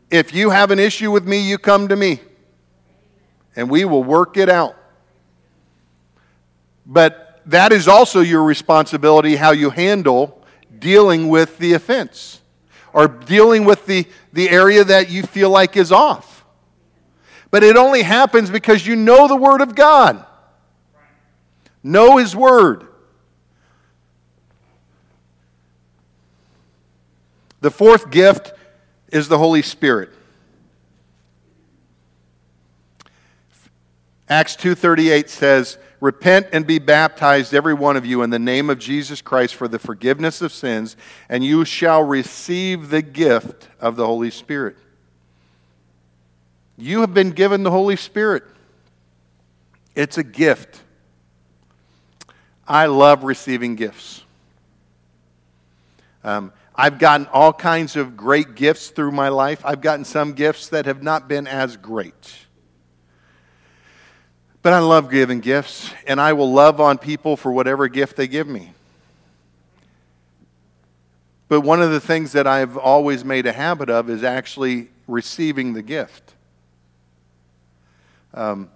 If 0.10 0.34
you 0.34 0.50
have 0.50 0.72
an 0.72 0.80
issue 0.80 1.12
with 1.12 1.26
me, 1.26 1.48
you 1.48 1.58
come 1.58 1.88
to 1.88 1.96
me, 1.96 2.22
and 3.56 3.70
we 3.70 3.86
will 3.86 4.04
work 4.04 4.36
it 4.36 4.50
out. 4.50 4.76
But 6.86 7.42
that 7.46 7.72
is 7.72 7.88
also 7.88 8.22
your 8.22 8.44
responsibility 8.44 9.36
how 9.36 9.52
you 9.52 9.70
handle 9.70 10.43
dealing 10.84 11.30
with 11.30 11.58
the 11.58 11.74
offense 11.74 12.42
or 12.92 13.08
dealing 13.08 13.64
with 13.64 13.88
the, 13.88 14.06
the 14.34 14.50
area 14.50 14.84
that 14.84 15.10
you 15.10 15.24
feel 15.24 15.50
like 15.50 15.76
is 15.76 15.92
off. 15.92 16.46
But 17.50 17.64
it 17.64 17.78
only 17.78 18.04
happens 18.04 18.52
because 18.52 18.86
you 18.86 18.96
know 18.96 19.28
the 19.28 19.36
Word 19.36 19.62
of 19.62 19.74
God, 19.74 20.24
know 21.82 22.18
His 22.18 22.36
Word. 22.36 22.88
The 27.62 27.72
fourth 27.72 28.12
gift 28.12 28.52
is 29.12 29.30
the 29.30 29.38
Holy 29.38 29.62
Spirit. 29.62 30.10
Acts 34.28 34.56
2:38 34.58 35.30
says, 35.30 35.78
Repent 36.04 36.48
and 36.52 36.68
be 36.68 36.80
baptized, 36.80 37.54
every 37.54 37.74
one 37.74 37.96
of 37.96 38.06
you, 38.06 38.24
in 38.24 38.30
the 38.30 38.38
name 38.38 38.70
of 38.70 38.78
Jesus 38.78 39.22
Christ 39.22 39.56
for 39.56 39.70
the 39.70 39.80
forgiveness 39.80 40.42
of 40.42 40.52
sins, 40.52 40.98
and 41.30 41.46
you 41.46 41.64
shall 41.64 42.04
receive 42.04 42.90
the 42.90 43.02
gift 43.02 43.70
of 43.80 43.96
the 43.96 44.06
Holy 44.06 44.30
Spirit. 44.30 44.76
You 46.78 47.00
have 47.00 47.14
been 47.14 47.30
given 47.30 47.64
the 47.64 47.72
Holy 47.72 47.96
Spirit, 47.96 48.44
it's 49.96 50.18
a 50.18 50.26
gift. 50.26 50.82
I 52.68 52.88
love 52.88 53.24
receiving 53.24 53.76
gifts. 53.76 54.24
Um, 56.26 56.52
I've 56.76 57.00
gotten 57.00 57.28
all 57.28 57.54
kinds 57.54 57.96
of 57.96 58.18
great 58.18 58.56
gifts 58.56 58.90
through 58.90 59.12
my 59.14 59.30
life. 59.30 59.62
I've 59.64 59.80
gotten 59.80 60.04
some 60.04 60.34
gifts 60.34 60.68
that 60.68 60.86
have 60.86 61.02
not 61.02 61.30
been 61.30 61.48
as 61.48 61.78
great. 61.78 62.44
But 64.64 64.72
I 64.72 64.80
love 64.80 65.12
giving 65.12 65.42
gifts, 65.42 65.94
and 66.08 66.22
I 66.22 66.32
will 66.32 66.52
love 66.52 66.80
on 66.80 66.98
people 66.98 67.36
for 67.36 67.52
whatever 67.52 67.90
gift 67.90 68.16
they 68.16 68.30
give 68.30 68.48
me. 68.48 68.72
But 71.50 71.62
one 71.62 71.82
of 71.82 71.92
the 71.92 72.00
things 72.00 72.32
that 72.32 72.48
I've 72.48 72.78
always 72.78 73.26
made 73.26 73.46
a 73.46 73.52
habit 73.52 73.90
of 73.90 74.10
is 74.10 74.24
actually 74.24 74.88
receiving 75.06 75.74
the 75.74 75.82
gift. 75.82 76.34
Um, 78.34 78.70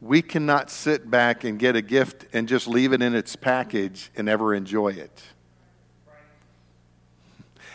we 0.00 0.22
cannot 0.22 0.70
sit 0.70 1.10
back 1.10 1.42
and 1.42 1.58
get 1.58 1.74
a 1.74 1.82
gift 1.82 2.26
and 2.32 2.46
just 2.46 2.68
leave 2.68 2.92
it 2.92 3.02
in 3.02 3.16
its 3.16 3.34
package 3.34 4.12
and 4.16 4.28
ever 4.28 4.54
enjoy 4.54 4.90
it. 4.90 5.22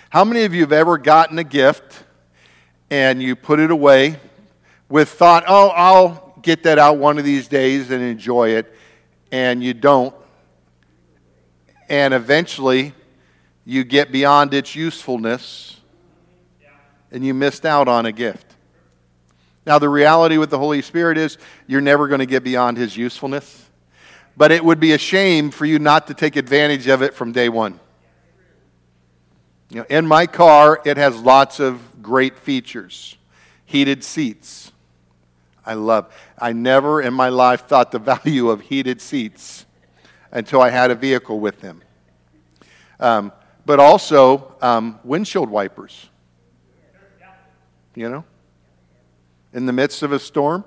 How 0.10 0.24
many 0.24 0.46
of 0.46 0.54
you 0.54 0.62
have 0.62 0.72
ever 0.72 0.98
gotten 0.98 1.38
a 1.38 1.44
gift 1.44 2.06
and 2.90 3.22
you 3.22 3.36
put 3.36 3.60
it 3.60 3.72
away 3.72 4.20
with 4.90 5.10
thought, 5.10 5.44
oh, 5.48 5.70
I'll 5.70 6.38
get 6.42 6.64
that 6.64 6.78
out 6.80 6.98
one 6.98 7.18
of 7.18 7.26
these 7.26 7.48
days 7.48 7.92
and 7.92 8.04
enjoy 8.04 8.50
it, 8.50 8.74
and 9.32 9.64
you 9.64 9.74
don't. 9.74 10.14
And 11.90 12.14
eventually, 12.14 12.94
you 13.66 13.84
get 13.84 14.12
beyond 14.12 14.54
its 14.54 14.76
usefulness 14.76 15.80
and 17.12 17.26
you 17.26 17.34
missed 17.34 17.66
out 17.66 17.88
on 17.88 18.06
a 18.06 18.12
gift. 18.12 18.56
Now, 19.66 19.80
the 19.80 19.90
reality 19.90 20.38
with 20.38 20.50
the 20.50 20.60
Holy 20.60 20.82
Spirit 20.82 21.18
is 21.18 21.38
you're 21.66 21.82
never 21.82 22.08
going 22.08 22.20
to 22.20 22.26
get 22.26 22.44
beyond 22.44 22.78
His 22.78 22.96
usefulness, 22.96 23.68
but 24.38 24.52
it 24.52 24.64
would 24.64 24.80
be 24.80 24.92
a 24.94 24.98
shame 24.98 25.50
for 25.50 25.66
you 25.66 25.80
not 25.80 26.08
to 26.08 26.14
take 26.14 26.36
advantage 26.36 26.88
of 26.88 27.02
it 27.02 27.14
from 27.14 27.32
day 27.32 27.50
one. 27.50 27.80
You 29.70 29.78
know, 29.78 29.86
in 29.90 30.06
my 30.06 30.28
car, 30.28 30.82
it 30.86 30.98
has 30.98 31.20
lots 31.20 31.60
of 31.60 31.82
great 32.02 32.38
features 32.38 33.18
heated 33.68 34.04
seats, 34.04 34.65
I 35.66 35.74
love. 35.74 36.14
I 36.38 36.54
never 36.54 37.02
in 37.02 37.14
my 37.14 37.30
life 37.30 37.68
thought 37.68 37.92
the 37.92 38.00
value 38.24 38.50
of 38.50 38.62
heated 38.62 39.02
seats 39.02 39.66
until 40.32 40.62
I 40.62 40.70
had 40.70 40.92
a 40.92 40.96
vehicle 40.96 41.40
with 41.40 41.62
them. 41.62 41.82
Um, 43.00 43.32
but 43.66 43.80
also 43.80 44.56
um, 44.62 45.00
windshield 45.04 45.50
wipers. 45.50 46.10
You 47.96 48.10
know, 48.10 48.26
in 49.54 49.66
the 49.66 49.74
midst 49.74 50.04
of 50.04 50.12
a 50.12 50.20
storm. 50.20 50.66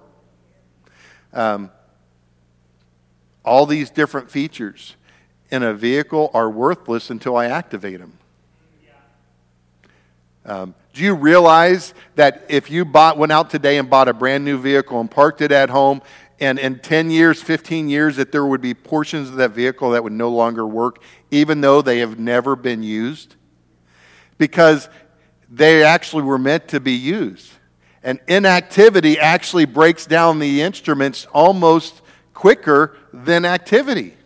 Um, 1.33 1.71
all 3.45 3.67
these 3.67 3.91
different 3.91 4.31
features 4.31 4.97
in 5.51 5.63
a 5.63 5.73
vehicle 5.73 6.31
are 6.35 6.51
worthless 6.51 7.11
until 7.11 7.37
I 7.37 7.47
activate 7.47 7.99
them. 7.99 8.19
Um, 10.45 10.75
do 10.99 11.05
you 11.05 11.15
realize 11.15 11.95
that 12.17 12.45
if 12.49 12.73
you 12.73 12.85
bought, 12.85 13.17
went 13.19 13.31
out 13.31 13.51
today 13.51 13.79
and 13.79 13.89
bought 13.89 14.09
a 14.09 14.13
brand 14.13 14.45
new 14.45 14.59
vehicle 14.59 15.01
and 15.01 15.09
parked 15.09 15.41
it 15.41 15.53
at 15.53 15.71
home, 15.71 16.03
and 16.41 16.59
in 16.59 16.81
10 16.81 17.09
years, 17.13 17.41
15 17.41 17.89
years, 17.89 18.17
that 18.17 18.33
there 18.33 18.45
would 18.45 18.61
be 18.61 18.75
portions 18.75 19.29
of 19.29 19.37
that 19.37 19.53
vehicle 19.53 19.91
that 19.91 20.03
would 20.03 20.13
no 20.13 20.29
longer 20.29 20.67
work, 20.67 21.01
even 21.31 21.61
though 21.61 21.83
they 21.83 22.01
have 22.01 22.19
never 22.19 22.57
been 22.57 22.83
used? 22.83 23.37
Because 24.39 24.89
they 25.49 25.85
actually 25.85 26.25
were 26.25 26.37
meant 26.37 26.67
to 26.69 26.81
be 26.81 26.95
used. 26.95 27.53
And 28.03 28.19
inactivity 28.27 29.21
actually 29.21 29.67
breaks 29.67 30.05
down 30.05 30.41
the 30.41 30.63
instruments 30.63 31.29
almost 31.33 32.03
quicker 32.35 32.97
than 33.13 33.45
activity. 33.45 34.17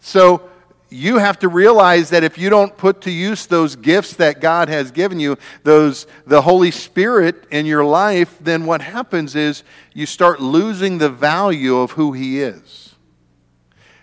So, 0.00 0.50
you 0.90 1.18
have 1.18 1.38
to 1.40 1.48
realize 1.48 2.10
that 2.10 2.22
if 2.24 2.38
you 2.38 2.50
don't 2.50 2.76
put 2.76 3.00
to 3.02 3.10
use 3.10 3.46
those 3.46 3.74
gifts 3.74 4.14
that 4.14 4.40
God 4.40 4.68
has 4.68 4.90
given 4.90 5.18
you, 5.18 5.36
those 5.62 6.06
the 6.26 6.42
Holy 6.42 6.70
Spirit 6.70 7.46
in 7.50 7.66
your 7.66 7.84
life, 7.84 8.38
then 8.40 8.64
what 8.66 8.80
happens 8.80 9.34
is 9.34 9.64
you 9.92 10.06
start 10.06 10.40
losing 10.40 10.98
the 10.98 11.08
value 11.08 11.78
of 11.78 11.92
who 11.92 12.12
he 12.12 12.40
is. 12.40 12.94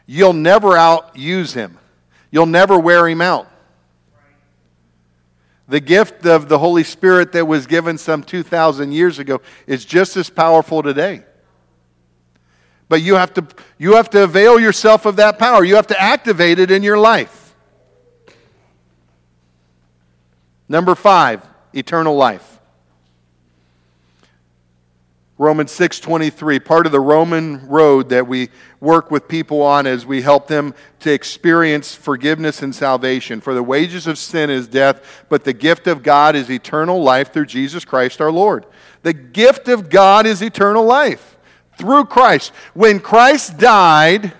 You'll 0.06 0.34
never 0.34 0.76
outuse 0.76 1.54
him. 1.54 1.78
You'll 2.32 2.46
never 2.46 2.78
wear 2.78 3.08
him 3.08 3.22
out. 3.22 3.48
The 5.68 5.80
gift 5.80 6.26
of 6.26 6.50
the 6.50 6.60
Holy 6.60 6.84
Spirit 6.84 7.32
that 7.32 7.48
was 7.48 7.66
given 7.66 7.98
some 7.98 8.24
2,000 8.24 8.92
years 8.92 9.20
ago 9.20 9.40
is 9.68 9.86
just 9.86 10.18
as 10.18 10.30
powerful 10.30 10.84
today. 10.84 11.24
But 12.92 13.02
you 13.02 13.16
have 13.16 13.34
to, 13.36 13.48
you 13.78 13.94
have 13.94 14.10
to 14.10 14.24
avail 14.26 14.60
yourself 14.60 15.06
of 15.06 15.16
that 15.16 15.40
power. 15.40 15.64
You 15.64 15.76
have 15.76 15.88
to 15.88 16.02
activate 16.02 16.60
it 16.60 16.72
in 16.72 16.84
your 16.84 16.98
life. 16.98 17.56
Number 20.68 20.94
five, 20.94 21.42
eternal 21.74 22.18
life. 22.18 22.60
Romans 25.38 25.72
6:23 25.72 26.60
part 26.60 26.86
of 26.86 26.92
the 26.92 27.00
Roman 27.00 27.66
road 27.70 28.10
that 28.10 28.28
we 28.28 28.50
work 28.82 29.10
with 29.10 29.30
people 29.30 29.62
on 29.62 29.88
as 29.88 30.06
we 30.06 30.22
help 30.22 30.48
them 30.48 30.74
to 31.00 31.14
experience 31.14 31.96
forgiveness 31.96 32.62
and 32.62 32.76
salvation 32.76 33.40
for 33.40 33.54
the 33.54 33.64
wages 33.64 34.06
of 34.06 34.18
sin 34.18 34.50
is 34.50 34.68
death 34.68 35.24
but 35.30 35.46
the 35.46 35.54
gift 35.54 35.88
of 35.88 36.04
God 36.04 36.36
is 36.36 36.52
eternal 36.52 37.02
life 37.02 37.32
through 37.32 37.46
Jesus 37.46 37.86
Christ 37.86 38.20
our 38.20 38.32
Lord. 38.34 38.66
The 39.04 39.14
gift 39.14 39.70
of 39.70 39.90
God 39.90 40.26
is 40.26 40.44
eternal 40.44 40.84
life 40.84 41.31
through 41.82 42.06
Christ. 42.06 42.54
When 42.74 43.00
Christ 43.00 43.58
died, 43.58 44.34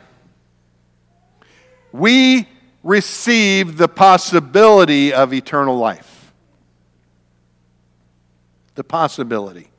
we 1.92 2.48
received 2.84 3.78
the 3.78 3.88
possibility 3.88 5.14
of 5.14 5.34
eternal 5.34 5.78
life. 5.78 6.32
The 8.76 8.84
possibility. 8.84 9.70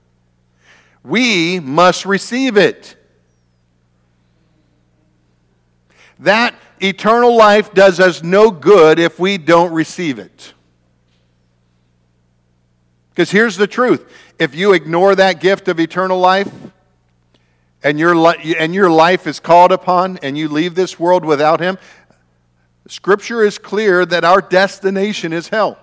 We 1.02 1.60
must 1.60 2.04
receive 2.04 2.56
it. 2.56 2.96
That 6.18 6.54
eternal 6.80 7.36
life 7.36 7.72
does 7.72 7.98
us 7.98 8.22
no 8.22 8.50
good 8.50 8.98
if 8.98 9.18
we 9.18 9.38
don't 9.38 9.72
receive 9.72 10.18
it. 10.18 10.52
Because 13.10 13.30
here's 13.30 13.56
the 13.56 13.66
truth 13.66 14.10
if 14.38 14.54
you 14.54 14.72
ignore 14.72 15.14
that 15.14 15.40
gift 15.40 15.68
of 15.68 15.78
eternal 15.78 16.18
life, 16.18 16.50
and 17.82 17.98
your, 17.98 18.14
li- 18.16 18.56
and 18.58 18.74
your 18.74 18.90
life 18.90 19.26
is 19.26 19.40
called 19.40 19.72
upon 19.72 20.18
and 20.18 20.36
you 20.38 20.48
leave 20.48 20.74
this 20.74 20.98
world 20.98 21.24
without 21.24 21.60
Him, 21.60 21.78
Scripture 22.88 23.42
is 23.42 23.58
clear 23.58 24.04
that 24.04 24.24
our 24.24 24.40
destination 24.40 25.32
is 25.32 25.48
hell. 25.48 25.78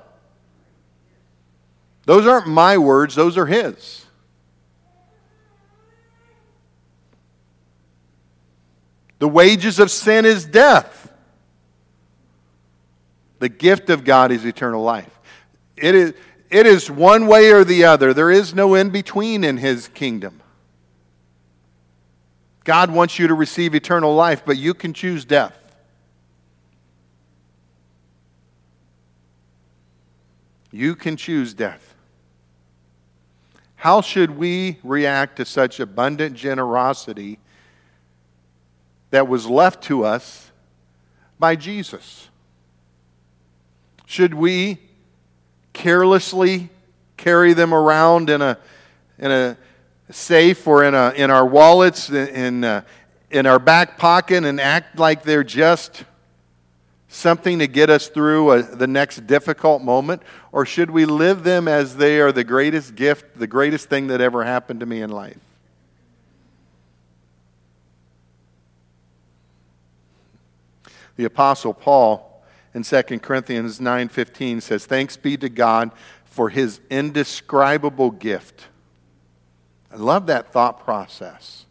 Those 2.06 2.28
aren't 2.28 2.48
my 2.48 2.78
words, 2.78 3.16
those 3.16 3.38
are 3.38 3.46
His. 3.46 4.06
The 9.20 9.28
wages 9.28 9.80
of 9.80 9.92
sin 9.92 10.26
is 10.26 10.46
death. 10.46 11.12
The 13.40 13.50
gift 13.50 13.90
of 13.90 14.04
God 14.04 14.32
is 14.32 14.46
eternal 14.46 14.82
life. 14.82 15.20
It 15.78 15.96
is, 15.96 16.14
it 16.50 16.66
is 16.66 16.90
one 16.90 17.28
way 17.28 17.52
or 17.52 17.64
the 17.64 17.86
other. 17.86 18.14
There 18.14 18.32
is 18.32 18.54
no 18.54 18.76
in 18.76 18.90
between 18.90 19.44
in 19.44 19.58
His 19.58 19.88
kingdom. 19.90 20.39
God 22.70 22.92
wants 22.92 23.18
you 23.18 23.28
to 23.28 23.34
receive 23.34 23.74
eternal 23.74 24.14
life, 24.14 24.44
but 24.46 24.56
you 24.56 24.76
can 24.76 24.94
choose 24.94 25.26
death. 25.26 25.58
You 30.70 30.96
can 30.96 31.18
choose 31.18 31.56
death. 31.56 31.96
How 33.74 34.02
should 34.02 34.38
we 34.38 34.78
react 34.84 35.38
to 35.38 35.46
such 35.46 35.80
abundant 35.80 36.36
generosity 36.36 37.40
that 39.10 39.28
was 39.28 39.48
left 39.48 39.84
to 39.86 40.06
us 40.06 40.52
by 41.40 41.56
Jesus? 41.56 42.30
Should 44.06 44.36
we 44.36 44.78
carelessly 45.74 46.70
carry 47.18 47.54
them 47.54 47.74
around 47.74 48.30
in 48.30 48.44
a, 48.44 48.60
in 49.18 49.32
a 49.32 49.58
safe 50.10 50.66
or 50.68 50.84
in, 50.84 50.96
a, 50.96 51.12
in 51.16 51.32
our 51.32 51.46
wallets, 51.46 52.10
in, 52.10 52.64
uh, 52.64 52.82
in 53.30 53.46
our 53.46 53.60
back 53.60 53.98
pocket, 53.98 54.44
and 54.44 54.60
act 54.60 54.98
like 54.98 55.24
they're 55.24 55.44
just 55.44 56.04
something 57.10 57.60
to 57.60 57.68
get 57.68 57.90
us 57.90 58.08
through 58.08 58.52
a, 58.52 58.62
the 58.64 58.88
next 58.88 59.28
difficult 59.28 59.82
moment? 59.82 60.22
Or 60.52 60.66
should 60.66 60.92
we 60.92 61.06
live 61.06 61.44
them 61.44 61.68
as 61.68 61.98
they 61.98 62.20
are 62.20 62.32
the 62.32 62.44
greatest 62.44 62.96
gift, 62.96 63.38
the 63.38 63.48
greatest 63.48 63.90
thing 63.90 64.08
that 64.08 64.22
ever 64.22 64.44
happened 64.44 64.80
to 64.80 64.86
me 64.86 65.02
in 65.02 65.10
life? 65.10 65.38
The 71.18 71.26
apostle 71.26 71.74
Paul 71.74 72.44
in 72.74 72.84
2 72.84 73.22
Corinthians 73.22 73.82
9:15 73.82 74.62
says, 74.62 74.86
"Thanks 74.86 75.18
be 75.18 75.36
to 75.38 75.50
God 75.50 75.92
for 76.24 76.50
his 76.50 76.80
indescribable 76.90 78.12
gift." 78.12 78.68
I 79.92 79.96
love 79.96 80.28
that 80.28 80.52
thought 80.52 80.84
process. 80.84 81.66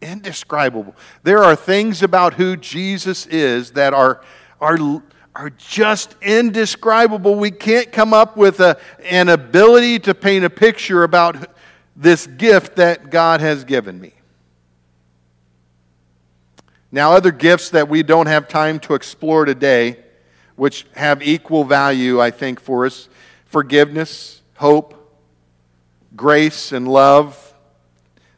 Indescribable. 0.00 0.94
There 1.22 1.42
are 1.42 1.56
things 1.56 2.02
about 2.02 2.34
who 2.34 2.56
Jesus 2.56 3.26
is 3.26 3.72
that 3.72 3.92
are 3.92 4.22
are, 4.60 4.78
are 5.34 5.50
just 5.50 6.16
indescribable. 6.22 7.36
We 7.36 7.50
can't 7.50 7.92
come 7.92 8.12
up 8.12 8.36
with 8.36 8.60
a, 8.60 8.78
an 9.04 9.28
ability 9.28 10.00
to 10.00 10.14
paint 10.14 10.44
a 10.44 10.50
picture 10.50 11.04
about 11.04 11.50
this 11.96 12.26
gift 12.26 12.76
that 12.76 13.10
God 13.10 13.40
has 13.40 13.64
given 13.64 14.00
me. 14.00 14.14
Now, 16.90 17.12
other 17.12 17.32
gifts 17.32 17.70
that 17.70 17.88
we 17.88 18.02
don't 18.02 18.26
have 18.26 18.48
time 18.48 18.80
to 18.80 18.94
explore 18.94 19.44
today, 19.44 19.98
which 20.56 20.86
have 20.94 21.22
equal 21.22 21.64
value, 21.64 22.20
I 22.20 22.30
think, 22.30 22.60
for 22.60 22.86
us 22.86 23.08
forgiveness, 23.44 24.42
hope, 24.56 24.94
grace, 26.16 26.72
and 26.72 26.88
love. 26.88 27.54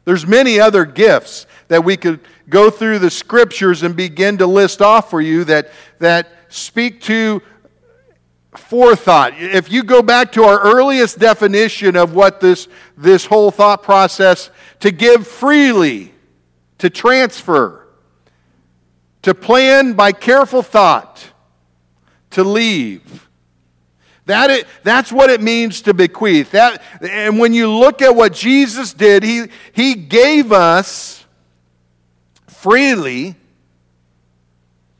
There's 0.05 0.25
many 0.25 0.59
other 0.59 0.85
gifts 0.85 1.45
that 1.67 1.83
we 1.83 1.97
could 1.97 2.19
go 2.49 2.69
through 2.69 2.99
the 2.99 3.09
scriptures 3.09 3.83
and 3.83 3.95
begin 3.95 4.37
to 4.39 4.47
list 4.47 4.81
off 4.81 5.09
for 5.09 5.21
you 5.21 5.43
that, 5.45 5.71
that 5.99 6.27
speak 6.49 7.01
to 7.01 7.41
forethought. 8.55 9.33
If 9.37 9.71
you 9.71 9.83
go 9.83 10.01
back 10.01 10.33
to 10.33 10.43
our 10.43 10.59
earliest 10.59 11.19
definition 11.19 11.95
of 11.95 12.13
what 12.13 12.41
this, 12.41 12.67
this 12.97 13.25
whole 13.25 13.51
thought 13.51 13.83
process 13.83 14.49
to 14.81 14.91
give 14.91 15.25
freely, 15.27 16.13
to 16.79 16.89
transfer, 16.89 17.87
to 19.21 19.33
plan 19.33 19.93
by 19.93 20.11
careful 20.11 20.61
thought, 20.61 21.29
to 22.31 22.43
leave. 22.43 23.29
That 24.25 24.49
it, 24.49 24.67
that's 24.83 25.11
what 25.11 25.29
it 25.29 25.41
means 25.41 25.81
to 25.81 25.93
bequeath. 25.93 26.51
That, 26.51 26.81
and 27.01 27.39
when 27.39 27.53
you 27.53 27.69
look 27.69 28.01
at 28.01 28.15
what 28.15 28.33
Jesus 28.33 28.93
did, 28.93 29.23
he, 29.23 29.47
he 29.73 29.95
gave 29.95 30.51
us 30.51 31.25
freely 32.47 33.35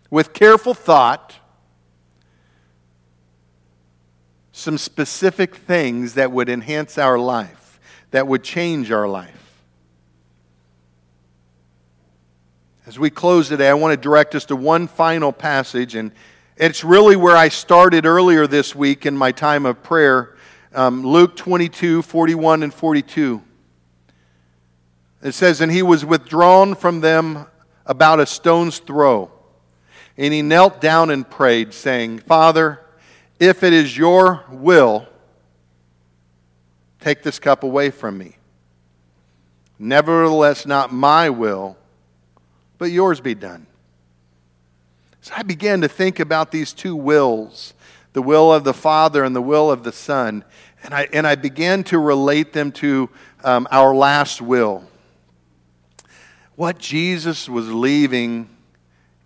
with 0.09 0.33
careful 0.33 0.73
thought 0.73 1.35
some 4.51 4.77
specific 4.77 5.55
things 5.55 6.15
that 6.15 6.31
would 6.31 6.49
enhance 6.49 6.97
our 6.97 7.17
life, 7.17 7.79
that 8.11 8.27
would 8.27 8.43
change 8.43 8.91
our 8.91 9.07
life. 9.07 9.61
As 12.85 12.99
we 12.99 13.09
close 13.09 13.47
today, 13.47 13.69
I 13.69 13.73
want 13.73 13.93
to 13.93 13.97
direct 13.97 14.35
us 14.35 14.45
to 14.45 14.55
one 14.55 14.87
final 14.87 15.31
passage, 15.31 15.95
and 15.95 16.11
it's 16.61 16.83
really 16.83 17.15
where 17.15 17.35
I 17.35 17.49
started 17.49 18.05
earlier 18.05 18.45
this 18.45 18.75
week 18.75 19.07
in 19.07 19.17
my 19.17 19.31
time 19.31 19.65
of 19.65 19.81
prayer 19.81 20.35
um, 20.75 21.03
Luke 21.03 21.35
22 21.35 22.03
41 22.03 22.61
and 22.61 22.71
42. 22.71 23.41
It 25.23 25.31
says, 25.31 25.59
And 25.59 25.71
he 25.71 25.81
was 25.81 26.05
withdrawn 26.05 26.75
from 26.75 27.01
them 27.01 27.47
about 27.87 28.19
a 28.19 28.27
stone's 28.27 28.77
throw. 28.77 29.31
And 30.17 30.31
he 30.31 30.43
knelt 30.43 30.79
down 30.79 31.09
and 31.09 31.27
prayed, 31.27 31.73
saying, 31.73 32.19
Father, 32.19 32.79
if 33.39 33.63
it 33.63 33.73
is 33.73 33.97
your 33.97 34.45
will, 34.51 35.07
take 36.99 37.23
this 37.23 37.39
cup 37.39 37.63
away 37.63 37.89
from 37.89 38.19
me. 38.19 38.37
Nevertheless, 39.79 40.67
not 40.67 40.93
my 40.93 41.31
will, 41.31 41.75
but 42.77 42.91
yours 42.91 43.19
be 43.19 43.33
done. 43.33 43.65
So 45.21 45.33
I 45.35 45.43
began 45.43 45.81
to 45.81 45.87
think 45.87 46.19
about 46.19 46.51
these 46.51 46.73
two 46.73 46.95
wills 46.95 47.73
the 48.13 48.21
will 48.21 48.51
of 48.53 48.65
the 48.65 48.73
Father 48.73 49.23
and 49.23 49.33
the 49.33 49.41
will 49.41 49.71
of 49.71 49.83
the 49.83 49.91
Son. 49.93 50.43
And 50.83 50.93
I, 50.93 51.07
and 51.13 51.25
I 51.25 51.35
began 51.35 51.85
to 51.85 51.97
relate 51.97 52.51
them 52.51 52.73
to 52.73 53.09
um, 53.43 53.69
our 53.71 53.95
last 53.95 54.41
will 54.41 54.83
what 56.61 56.77
Jesus 56.77 57.49
was 57.49 57.71
leaving, 57.71 58.47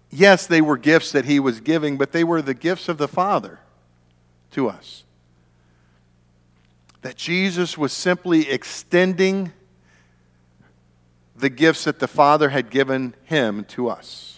yes, 0.09 0.47
they 0.47 0.61
were 0.61 0.77
gifts 0.77 1.11
that 1.11 1.25
he 1.25 1.37
was 1.37 1.59
giving, 1.59 1.97
but 1.97 2.13
they 2.13 2.23
were 2.23 2.41
the 2.41 2.53
gifts 2.53 2.87
of 2.87 2.97
the 2.97 3.09
Father 3.09 3.59
to 4.51 4.69
us. 4.69 5.03
That 7.01 7.17
Jesus 7.17 7.77
was 7.77 7.91
simply 7.91 8.49
extending 8.49 9.51
the 11.35 11.49
gifts 11.49 11.83
that 11.83 11.99
the 11.99 12.07
Father 12.07 12.47
had 12.47 12.69
given 12.69 13.13
him 13.25 13.65
to 13.65 13.89
us. 13.89 14.34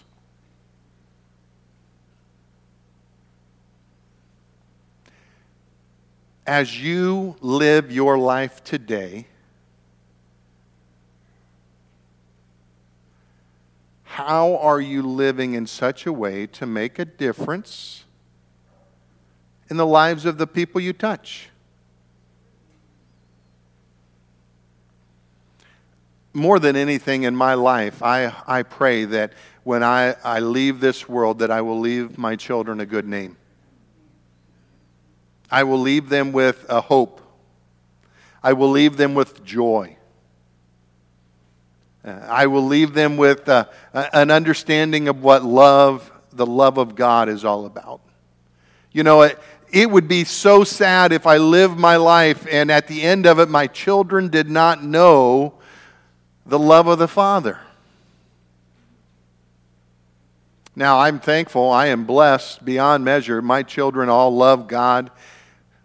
As 6.48 6.82
you 6.82 7.36
live 7.40 7.92
your 7.92 8.18
life 8.18 8.64
today, 8.64 9.26
How 14.18 14.56
are 14.56 14.80
you 14.80 15.02
living 15.02 15.54
in 15.54 15.68
such 15.68 16.04
a 16.04 16.12
way 16.12 16.48
to 16.48 16.66
make 16.66 16.98
a 16.98 17.04
difference 17.04 18.02
in 19.70 19.76
the 19.76 19.86
lives 19.86 20.24
of 20.24 20.38
the 20.38 20.46
people 20.48 20.80
you 20.80 20.92
touch? 20.92 21.50
More 26.32 26.58
than 26.58 26.74
anything 26.74 27.22
in 27.22 27.36
my 27.36 27.54
life, 27.54 28.02
I, 28.02 28.34
I 28.44 28.64
pray 28.64 29.04
that 29.04 29.34
when 29.62 29.84
I, 29.84 30.16
I 30.24 30.40
leave 30.40 30.80
this 30.80 31.08
world 31.08 31.38
that 31.38 31.52
I 31.52 31.60
will 31.60 31.78
leave 31.78 32.18
my 32.18 32.34
children 32.34 32.80
a 32.80 32.86
good 32.86 33.06
name. 33.06 33.36
I 35.50 35.64
will 35.64 35.78
leave 35.78 36.08
them 36.08 36.32
with 36.32 36.66
a 36.68 36.80
hope. 36.80 37.20
I 38.42 38.52
will 38.52 38.70
leave 38.70 38.96
them 38.96 39.14
with 39.14 39.44
joy. 39.44 39.96
I 42.04 42.46
will 42.46 42.64
leave 42.64 42.94
them 42.94 43.16
with 43.16 43.48
uh, 43.48 43.66
an 43.92 44.30
understanding 44.30 45.08
of 45.08 45.22
what 45.22 45.44
love, 45.44 46.10
the 46.32 46.46
love 46.46 46.78
of 46.78 46.94
God, 46.94 47.28
is 47.28 47.44
all 47.44 47.66
about. 47.66 48.00
You 48.92 49.02
know, 49.02 49.22
it, 49.22 49.38
it 49.70 49.90
would 49.90 50.08
be 50.08 50.24
so 50.24 50.64
sad 50.64 51.12
if 51.12 51.26
I 51.26 51.36
lived 51.36 51.76
my 51.76 51.96
life 51.96 52.46
and 52.50 52.70
at 52.70 52.86
the 52.86 53.02
end 53.02 53.26
of 53.26 53.38
it, 53.38 53.48
my 53.48 53.66
children 53.66 54.28
did 54.28 54.48
not 54.48 54.82
know 54.82 55.54
the 56.46 56.58
love 56.58 56.86
of 56.86 56.98
the 56.98 57.08
Father. 57.08 57.58
Now, 60.74 61.00
I'm 61.00 61.18
thankful. 61.18 61.70
I 61.70 61.86
am 61.86 62.04
blessed 62.04 62.64
beyond 62.64 63.04
measure. 63.04 63.42
My 63.42 63.64
children 63.64 64.08
all 64.08 64.34
love 64.34 64.68
God. 64.68 65.10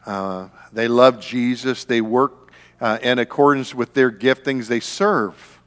Uh, 0.06 0.50
they 0.72 0.88
love 0.88 1.20
Jesus. 1.20 1.86
They 1.86 2.02
work 2.02 2.52
uh, 2.82 3.00
in 3.02 3.20
accordance 3.20 3.74
with 3.74 3.94
their 3.94 4.12
giftings. 4.12 4.68
They 4.68 4.80
serve 4.80 5.60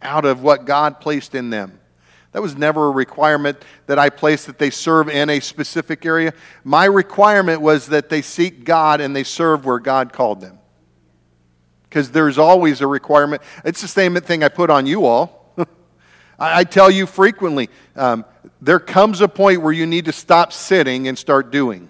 out 0.00 0.24
of 0.24 0.42
what 0.42 0.64
God 0.64 1.00
placed 1.00 1.34
in 1.34 1.50
them. 1.50 1.78
That 2.32 2.42
was 2.42 2.56
never 2.56 2.86
a 2.86 2.90
requirement 2.90 3.62
that 3.86 3.98
I 3.98 4.10
placed 4.10 4.46
that 4.46 4.58
they 4.58 4.70
serve 4.70 5.08
in 5.08 5.30
a 5.30 5.40
specific 5.40 6.04
area. 6.04 6.34
My 6.62 6.84
requirement 6.84 7.62
was 7.62 7.86
that 7.86 8.10
they 8.10 8.22
seek 8.22 8.64
God 8.64 9.00
and 9.00 9.16
they 9.16 9.24
serve 9.24 9.64
where 9.64 9.78
God 9.78 10.12
called 10.12 10.40
them. 10.40 10.58
Because 11.88 12.10
there's 12.10 12.36
always 12.36 12.82
a 12.82 12.86
requirement. 12.86 13.42
It's 13.64 13.80
the 13.80 13.88
same 13.88 14.14
thing 14.16 14.44
I 14.44 14.48
put 14.48 14.68
on 14.68 14.84
you 14.84 15.06
all. 15.06 15.54
I, 16.38 16.60
I 16.60 16.64
tell 16.64 16.90
you 16.90 17.06
frequently 17.06 17.70
um, 17.96 18.26
there 18.60 18.78
comes 18.78 19.22
a 19.22 19.28
point 19.28 19.62
where 19.62 19.72
you 19.72 19.86
need 19.86 20.04
to 20.04 20.12
stop 20.12 20.52
sitting 20.52 21.08
and 21.08 21.16
start 21.16 21.50
doing. 21.50 21.88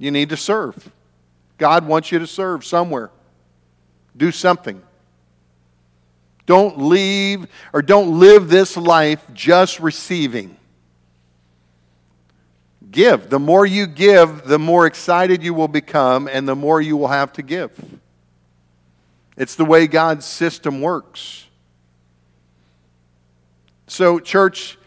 You 0.00 0.10
need 0.10 0.30
to 0.30 0.36
serve. 0.36 0.90
God 1.58 1.86
wants 1.86 2.10
you 2.10 2.18
to 2.18 2.26
serve 2.26 2.64
somewhere. 2.64 3.10
Do 4.16 4.32
something. 4.32 4.82
Don't 6.46 6.78
leave 6.78 7.46
or 7.74 7.82
don't 7.82 8.18
live 8.18 8.48
this 8.48 8.78
life 8.78 9.22
just 9.34 9.78
receiving. 9.78 10.56
Give. 12.90 13.28
The 13.28 13.38
more 13.38 13.66
you 13.66 13.86
give, 13.86 14.44
the 14.44 14.58
more 14.58 14.86
excited 14.86 15.42
you 15.42 15.52
will 15.52 15.68
become 15.68 16.28
and 16.28 16.48
the 16.48 16.56
more 16.56 16.80
you 16.80 16.96
will 16.96 17.08
have 17.08 17.34
to 17.34 17.42
give. 17.42 17.70
It's 19.36 19.54
the 19.54 19.66
way 19.66 19.86
God's 19.86 20.24
system 20.24 20.80
works. 20.80 21.44
So, 23.86 24.18
church, 24.18 24.78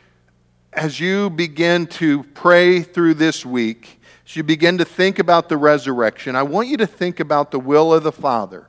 as 0.73 0.99
you 0.99 1.29
begin 1.29 1.85
to 1.87 2.23
pray 2.23 2.81
through 2.81 3.13
this 3.13 3.45
week, 3.45 3.99
as 4.33 4.37
you 4.37 4.41
begin 4.41 4.79
to 4.79 4.85
think 4.85 5.19
about 5.19 5.47
the 5.47 5.57
resurrection, 5.57 6.35
I 6.35 6.41
want 6.41 6.67
you 6.67 6.77
to 6.77 6.87
think 6.87 7.19
about 7.19 7.51
the 7.51 7.59
will 7.59 7.93
of 7.93 8.01
the 8.01 8.11
Father, 8.11 8.65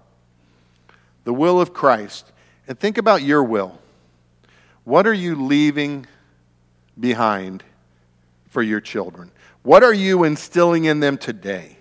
the 1.24 1.32
will 1.32 1.58
of 1.58 1.72
Christ, 1.72 2.30
and 2.68 2.78
think 2.78 2.98
about 2.98 3.22
your 3.22 3.42
will. 3.42 3.78
What 4.84 5.06
are 5.06 5.14
you 5.14 5.34
leaving 5.34 6.06
behind 7.00 7.64
for 8.50 8.62
your 8.62 8.82
children? 8.82 9.30
What 9.62 9.82
are 9.82 9.94
you 9.94 10.24
instilling 10.24 10.84
in 10.84 11.00
them 11.00 11.16
today 11.16 11.78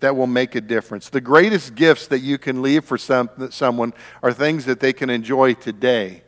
that 0.00 0.14
will 0.14 0.26
make 0.26 0.54
a 0.54 0.60
difference? 0.60 1.08
The 1.08 1.22
greatest 1.22 1.74
gifts 1.74 2.08
that 2.08 2.18
you 2.18 2.36
can 2.36 2.60
leave 2.60 2.84
for 2.84 2.98
some, 2.98 3.30
someone 3.48 3.94
are 4.22 4.34
things 4.34 4.66
that 4.66 4.80
they 4.80 4.92
can 4.92 5.08
enjoy 5.08 5.54
today, 5.54 6.24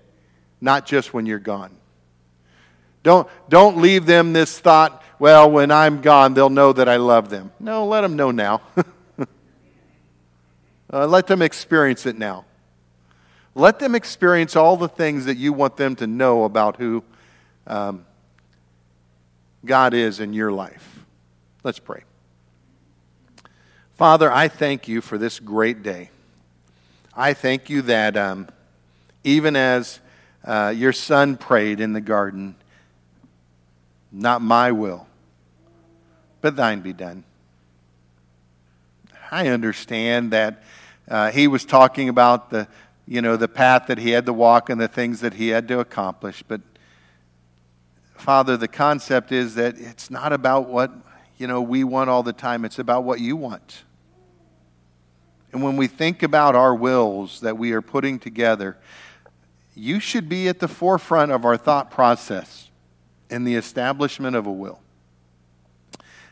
not 0.62 0.86
just 0.86 1.12
when 1.12 1.26
you're 1.26 1.38
gone. 1.38 1.76
Don't, 3.02 3.28
don't 3.50 3.76
leave 3.76 4.06
them 4.06 4.32
this 4.32 4.58
thought, 4.58 5.02
well, 5.18 5.50
when 5.50 5.70
I'm 5.70 6.00
gone, 6.00 6.34
they'll 6.34 6.50
know 6.50 6.72
that 6.72 6.88
I 6.88 6.96
love 6.96 7.28
them. 7.30 7.50
No, 7.58 7.86
let 7.86 8.02
them 8.02 8.16
know 8.16 8.30
now. 8.30 8.60
uh, 10.92 11.06
let 11.06 11.26
them 11.26 11.42
experience 11.42 12.06
it 12.06 12.16
now. 12.16 12.44
Let 13.54 13.80
them 13.80 13.94
experience 13.96 14.54
all 14.54 14.76
the 14.76 14.88
things 14.88 15.24
that 15.24 15.36
you 15.36 15.52
want 15.52 15.76
them 15.76 15.96
to 15.96 16.06
know 16.06 16.44
about 16.44 16.76
who 16.76 17.02
um, 17.66 18.06
God 19.64 19.94
is 19.94 20.20
in 20.20 20.32
your 20.32 20.52
life. 20.52 21.04
Let's 21.64 21.80
pray. 21.80 22.04
Father, 23.96 24.30
I 24.30 24.46
thank 24.46 24.86
you 24.86 25.00
for 25.00 25.18
this 25.18 25.40
great 25.40 25.82
day. 25.82 26.10
I 27.16 27.34
thank 27.34 27.68
you 27.68 27.82
that 27.82 28.16
um, 28.16 28.46
even 29.24 29.56
as 29.56 29.98
uh, 30.44 30.72
your 30.74 30.92
son 30.92 31.36
prayed 31.36 31.80
in 31.80 31.94
the 31.94 32.00
garden, 32.00 32.54
not 34.12 34.40
my 34.40 34.70
will, 34.70 35.07
but 36.40 36.56
thine 36.56 36.80
be 36.80 36.92
done. 36.92 37.24
I 39.30 39.48
understand 39.48 40.32
that 40.32 40.62
uh, 41.08 41.30
he 41.30 41.48
was 41.48 41.64
talking 41.64 42.08
about 42.08 42.50
the, 42.50 42.68
you 43.06 43.22
know, 43.22 43.36
the 43.36 43.48
path 43.48 43.86
that 43.88 43.98
he 43.98 44.10
had 44.10 44.26
to 44.26 44.32
walk 44.32 44.70
and 44.70 44.80
the 44.80 44.88
things 44.88 45.20
that 45.20 45.34
he 45.34 45.48
had 45.48 45.68
to 45.68 45.80
accomplish. 45.80 46.42
But, 46.46 46.60
Father, 48.14 48.56
the 48.56 48.68
concept 48.68 49.32
is 49.32 49.54
that 49.56 49.78
it's 49.78 50.10
not 50.10 50.32
about 50.32 50.68
what, 50.68 50.92
you 51.36 51.46
know, 51.46 51.60
we 51.60 51.84
want 51.84 52.10
all 52.10 52.22
the 52.22 52.32
time. 52.32 52.64
It's 52.64 52.78
about 52.78 53.04
what 53.04 53.20
you 53.20 53.36
want. 53.36 53.84
And 55.52 55.62
when 55.62 55.76
we 55.76 55.86
think 55.86 56.22
about 56.22 56.54
our 56.54 56.74
wills 56.74 57.40
that 57.40 57.56
we 57.56 57.72
are 57.72 57.82
putting 57.82 58.18
together, 58.18 58.76
you 59.74 60.00
should 60.00 60.28
be 60.28 60.48
at 60.48 60.58
the 60.58 60.68
forefront 60.68 61.32
of 61.32 61.44
our 61.44 61.56
thought 61.56 61.90
process 61.90 62.70
in 63.30 63.44
the 63.44 63.54
establishment 63.54 64.36
of 64.36 64.46
a 64.46 64.52
will 64.52 64.80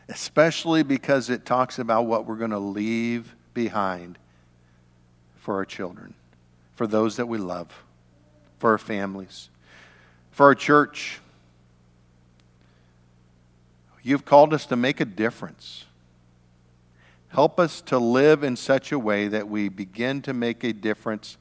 especially 0.09 0.83
because 0.83 1.29
it 1.29 1.45
talks 1.45 1.79
about 1.79 2.05
what 2.05 2.25
we're 2.25 2.35
going 2.35 2.51
to 2.51 2.59
leave 2.59 3.35
behind 3.53 4.17
for 5.35 5.55
our 5.55 5.65
children, 5.65 6.13
for 6.75 6.87
those 6.87 7.17
that 7.17 7.27
we 7.27 7.37
love, 7.37 7.83
for 8.57 8.71
our 8.71 8.77
families, 8.77 9.49
for 10.31 10.45
our 10.45 10.55
church. 10.55 11.19
You've 14.03 14.25
called 14.25 14.53
us 14.53 14.65
to 14.67 14.75
make 14.75 15.01
a 15.01 15.05
difference. 15.05 15.85
Help 17.29 17.59
us 17.59 17.81
to 17.81 17.97
live 17.97 18.43
in 18.43 18.55
such 18.55 18.91
a 18.93 18.99
way 18.99 19.27
that 19.27 19.49
we 19.49 19.67
begin 19.67 20.21
to 20.21 20.33
make 20.33 20.63
a 20.63 20.71
difference 20.71 21.37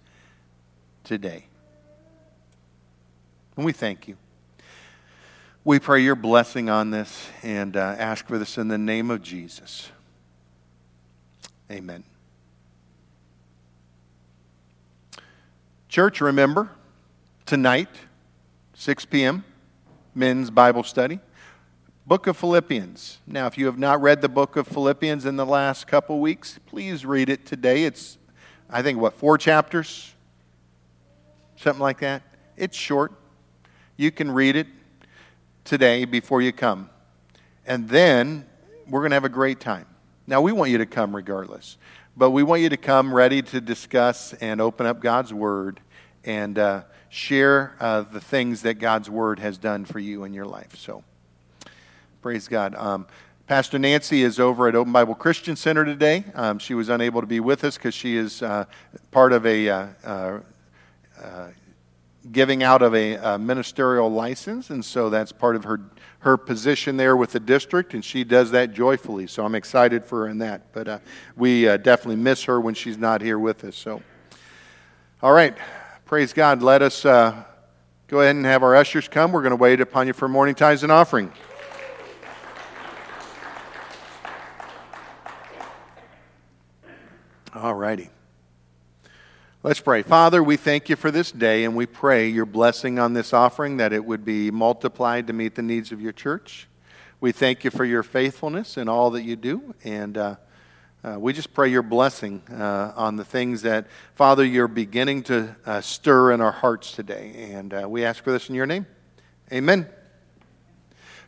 today. 1.05 1.45
And 3.57 3.64
we 3.64 3.73
thank 3.73 4.09
you. 4.09 4.17
We 5.67 5.81
pray 5.81 6.01
your 6.01 6.14
blessing 6.14 6.71
on 6.71 6.91
this 6.93 7.29
and 7.43 7.77
uh, 7.77 7.97
ask 7.99 8.29
for 8.29 8.39
this 8.39 8.57
in 8.57 8.69
the 8.69 8.79
name 8.79 9.11
of 9.11 9.21
Jesus. 9.21 9.91
Amen. 11.69 12.05
Church, 15.89 16.21
remember, 16.21 16.71
tonight, 17.47 17.89
6 18.75 19.07
p.m., 19.07 19.43
men's 20.14 20.53
Bible 20.53 20.85
study. 20.85 21.19
Book 22.07 22.29
of 22.29 22.37
Philippians. 22.37 23.19
Now, 23.27 23.49
if 23.49 23.59
you 23.59 23.67
have 23.67 23.77
not 23.77 24.01
read 24.01 24.21
the 24.21 24.29
book 24.29 24.55
of 24.55 24.69
Philippians 24.69 25.27
in 25.27 25.35
the 25.35 25.47
last 25.47 25.89
couple 25.89 26.21
weeks, 26.21 26.61
please 26.67 27.05
read 27.05 27.29
it 27.29 27.45
today. 27.45 27.83
It's, 27.83 28.19
I 28.71 28.83
think, 28.83 29.01
what, 29.01 29.14
four 29.14 29.37
chapters? 29.37 30.14
Something 31.57 31.83
like 31.83 31.99
that. 31.99 32.23
It's 32.57 32.77
short. 32.77 33.11
You 33.97 34.12
can 34.12 34.31
read 34.31 34.55
it 34.55 34.69
today 35.67 36.05
before 36.05 36.41
you 36.41 36.53
come. 36.53 36.89
And 37.67 37.89
then 37.89 38.47
we're 38.89 39.01
going 39.01 39.11
to 39.11 39.17
have 39.17 39.25
a 39.25 39.29
great 39.29 39.61
time. 39.61 39.87
Now, 40.27 40.41
we 40.41 40.53
want 40.53 40.71
you 40.71 40.79
to 40.79 40.87
come 40.87 41.14
regardless, 41.14 41.77
but 42.17 42.31
we 42.31 42.43
want 42.43 42.62
you 42.62 42.69
to 42.69 42.77
come 42.77 43.12
ready 43.12 43.43
to 43.43 43.61
discuss 43.61 44.33
and 44.35 44.61
open 44.61 44.87
up 44.87 45.01
God's 45.01 45.35
Word 45.35 45.81
and 46.25 46.59
uh, 46.59 46.83
share 47.09 47.77
uh, 47.81 48.03
the 48.03 48.21
things 48.21 48.62
that 48.62 48.75
God's 48.75 49.11
Word 49.11 49.39
has 49.39 49.59
done 49.59 49.85
for 49.85 49.99
you 49.99 50.25
in 50.25 50.33
your 50.33 50.47
life. 50.47 50.77
So, 50.77 51.05
praise 52.23 52.49
God. 52.49 52.75
Um, 52.75 53.07
Pastor 53.47 53.79
Nancy 53.79 54.23
is 54.23 54.41
over 54.41 54.67
at 54.67 54.75
Open 54.75 54.93
Bible 54.93 55.14
Christian 55.14 55.55
Center 55.55 55.85
today. 55.85 56.25
Um, 56.35 56.59
she 56.59 56.75
was 56.75 56.89
unable 56.89 57.21
to 57.21 57.27
be 57.29 57.39
with 57.39 57.62
us 57.62 57.77
because 57.77 57.95
she 57.95 58.17
is 58.17 58.43
uh, 58.43 58.64
part 59.12 59.33
of 59.33 59.47
a 59.47 59.69
uh, 59.69 59.87
uh, 60.05 60.41
uh 61.21 61.49
giving 62.33 62.62
out 62.62 62.83
of 62.83 62.95
a, 62.95 63.14
a, 63.14 63.39
ministerial 63.39 64.11
license, 64.11 64.70
and 64.70 64.85
so 64.85 65.11
that's 65.11 65.33
part 65.33 65.57
of 65.57 65.64
her 65.64 65.81
her 66.27 66.37
position 66.37 66.97
there 66.97 67.16
with 67.16 67.31
the 67.31 67.39
district, 67.39 67.95
and 67.95 68.05
she 68.05 68.24
does 68.24 68.51
that 68.51 68.72
joyfully. 68.72 69.29
So 69.29 69.45
I'm 69.45 69.55
excited 69.55 70.05
for 70.05 70.22
her 70.22 70.29
in 70.29 70.39
that. 70.39 70.72
But 70.72 70.89
uh, 70.89 70.99
we 71.37 71.68
uh, 71.68 71.77
definitely 71.77 72.16
miss 72.16 72.43
her 72.45 72.61
when 72.61 72.74
she's 72.74 72.99
not 72.99 73.20
here 73.20 73.39
with 73.39 73.62
us. 73.62 73.77
So, 73.77 74.03
all 75.22 75.33
right, 75.33 75.57
praise 76.05 76.33
God. 76.33 76.62
Let 76.62 76.83
us 76.83 77.05
uh, 77.05 77.45
go 78.09 78.22
ahead 78.22 78.35
and 78.35 78.45
have 78.45 78.64
our 78.64 78.74
ushers 78.74 79.07
come. 79.07 79.31
We're 79.31 79.43
going 79.43 79.51
to 79.51 79.57
wait 79.57 79.81
upon 79.81 80.09
you 80.09 80.12
for 80.12 80.27
morning 80.27 80.57
tithes 80.57 80.83
and 80.83 80.91
offering. 80.91 81.33
All 87.55 87.74
righty. 87.74 88.11
Let's 89.67 89.81
pray. 89.81 90.03
Father, 90.03 90.45
we 90.45 90.57
thank 90.57 90.89
you 90.89 90.95
for 90.95 91.11
this 91.11 91.33
day, 91.33 91.64
and 91.64 91.75
we 91.75 91.87
pray 91.87 92.29
your 92.29 92.47
blessing 92.47 93.01
on 93.01 93.14
this 93.14 93.33
offering 93.33 93.79
that 93.79 93.93
it 93.93 94.05
would 94.05 94.25
be 94.25 94.53
multiplied 94.53 95.27
to 95.27 95.33
meet 95.33 95.57
the 95.57 95.62
needs 95.62 95.91
of 95.91 96.01
your 96.01 96.12
church. 96.12 96.69
We 97.21 97.33
thank 97.33 97.64
you 97.64 97.73
for 97.73 97.85
your 97.85 98.05
faithfulness 98.05 98.77
in 98.77 98.89
all 98.89 99.11
that 99.11 99.25
you 99.25 99.35
do, 99.35 99.75
and 99.83 100.17
uh, 100.17 100.37
uh, 101.03 101.17
we 101.19 101.33
just 101.33 101.53
pray 101.53 101.69
your 101.69 101.83
blessing 101.83 102.43
uh, 102.49 102.93
on 102.95 103.17
the 103.17 103.25
things 103.25 103.62
that, 103.62 103.89
Father, 104.14 104.45
you're 104.45 104.69
beginning 104.69 105.25
to 105.25 105.57
uh, 105.67 105.81
stir 105.81 106.31
in 106.31 106.41
our 106.41 106.53
hearts 106.53 106.93
today. 106.93 107.51
And 107.53 107.75
uh, 107.75 107.89
we 107.89 108.05
ask 108.05 108.23
for 108.23 108.31
this 108.31 108.49
in 108.49 108.55
your 108.55 108.67
name. 108.67 108.87
Amen. 109.53 109.89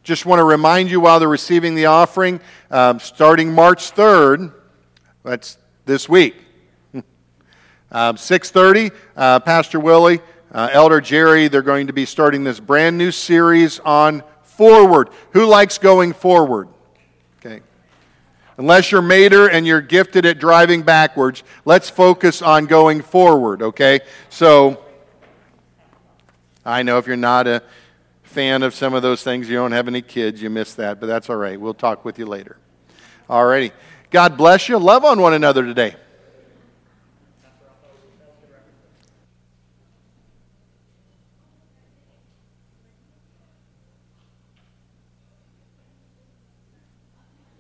Just 0.04 0.26
want 0.26 0.38
to 0.38 0.44
remind 0.44 0.92
you 0.92 1.00
while 1.00 1.18
they're 1.18 1.28
receiving 1.28 1.74
the 1.74 1.86
offering, 1.86 2.38
um, 2.70 3.00
starting 3.00 3.52
March 3.52 3.92
3rd, 3.96 4.54
that's 5.24 5.58
this 5.86 6.08
week 6.08 6.36
um, 7.90 8.16
6.30, 8.16 8.92
uh, 9.16 9.40
Pastor 9.40 9.80
Willie, 9.80 10.20
uh, 10.52 10.68
Elder 10.72 11.00
Jerry, 11.00 11.48
they're 11.48 11.62
going 11.62 11.86
to 11.86 11.92
be 11.92 12.04
starting 12.04 12.44
this 12.44 12.60
brand 12.60 12.98
new 12.98 13.10
series 13.10 13.78
on 13.80 14.22
forward. 14.42 15.10
Who 15.32 15.46
likes 15.46 15.78
going 15.78 16.12
forward? 16.12 16.68
Okay. 17.38 17.62
Unless 18.56 18.92
you're 18.92 19.02
Mater 19.02 19.48
and 19.48 19.66
you're 19.66 19.80
gifted 19.80 20.26
at 20.26 20.38
driving 20.38 20.82
backwards, 20.82 21.44
let's 21.64 21.88
focus 21.88 22.42
on 22.42 22.66
going 22.66 23.00
forward, 23.00 23.62
okay? 23.62 24.00
So, 24.28 24.84
I 26.64 26.82
know 26.82 26.98
if 26.98 27.06
you're 27.06 27.16
not 27.16 27.46
a 27.46 27.62
fan 28.22 28.62
of 28.62 28.74
some 28.74 28.94
of 28.94 29.02
those 29.02 29.22
things, 29.22 29.48
you 29.48 29.56
don't 29.56 29.72
have 29.72 29.88
any 29.88 30.02
kids, 30.02 30.42
you 30.42 30.50
missed 30.50 30.76
that, 30.76 31.00
but 31.00 31.06
that's 31.06 31.30
all 31.30 31.36
right. 31.36 31.58
We'll 31.58 31.72
talk 31.72 32.04
with 32.04 32.18
you 32.18 32.26
later. 32.26 32.58
All 33.30 33.46
righty. 33.46 33.72
God 34.10 34.36
bless 34.36 34.68
you. 34.68 34.78
Love 34.78 35.04
on 35.04 35.20
one 35.20 35.34
another 35.34 35.64
today. 35.64 35.96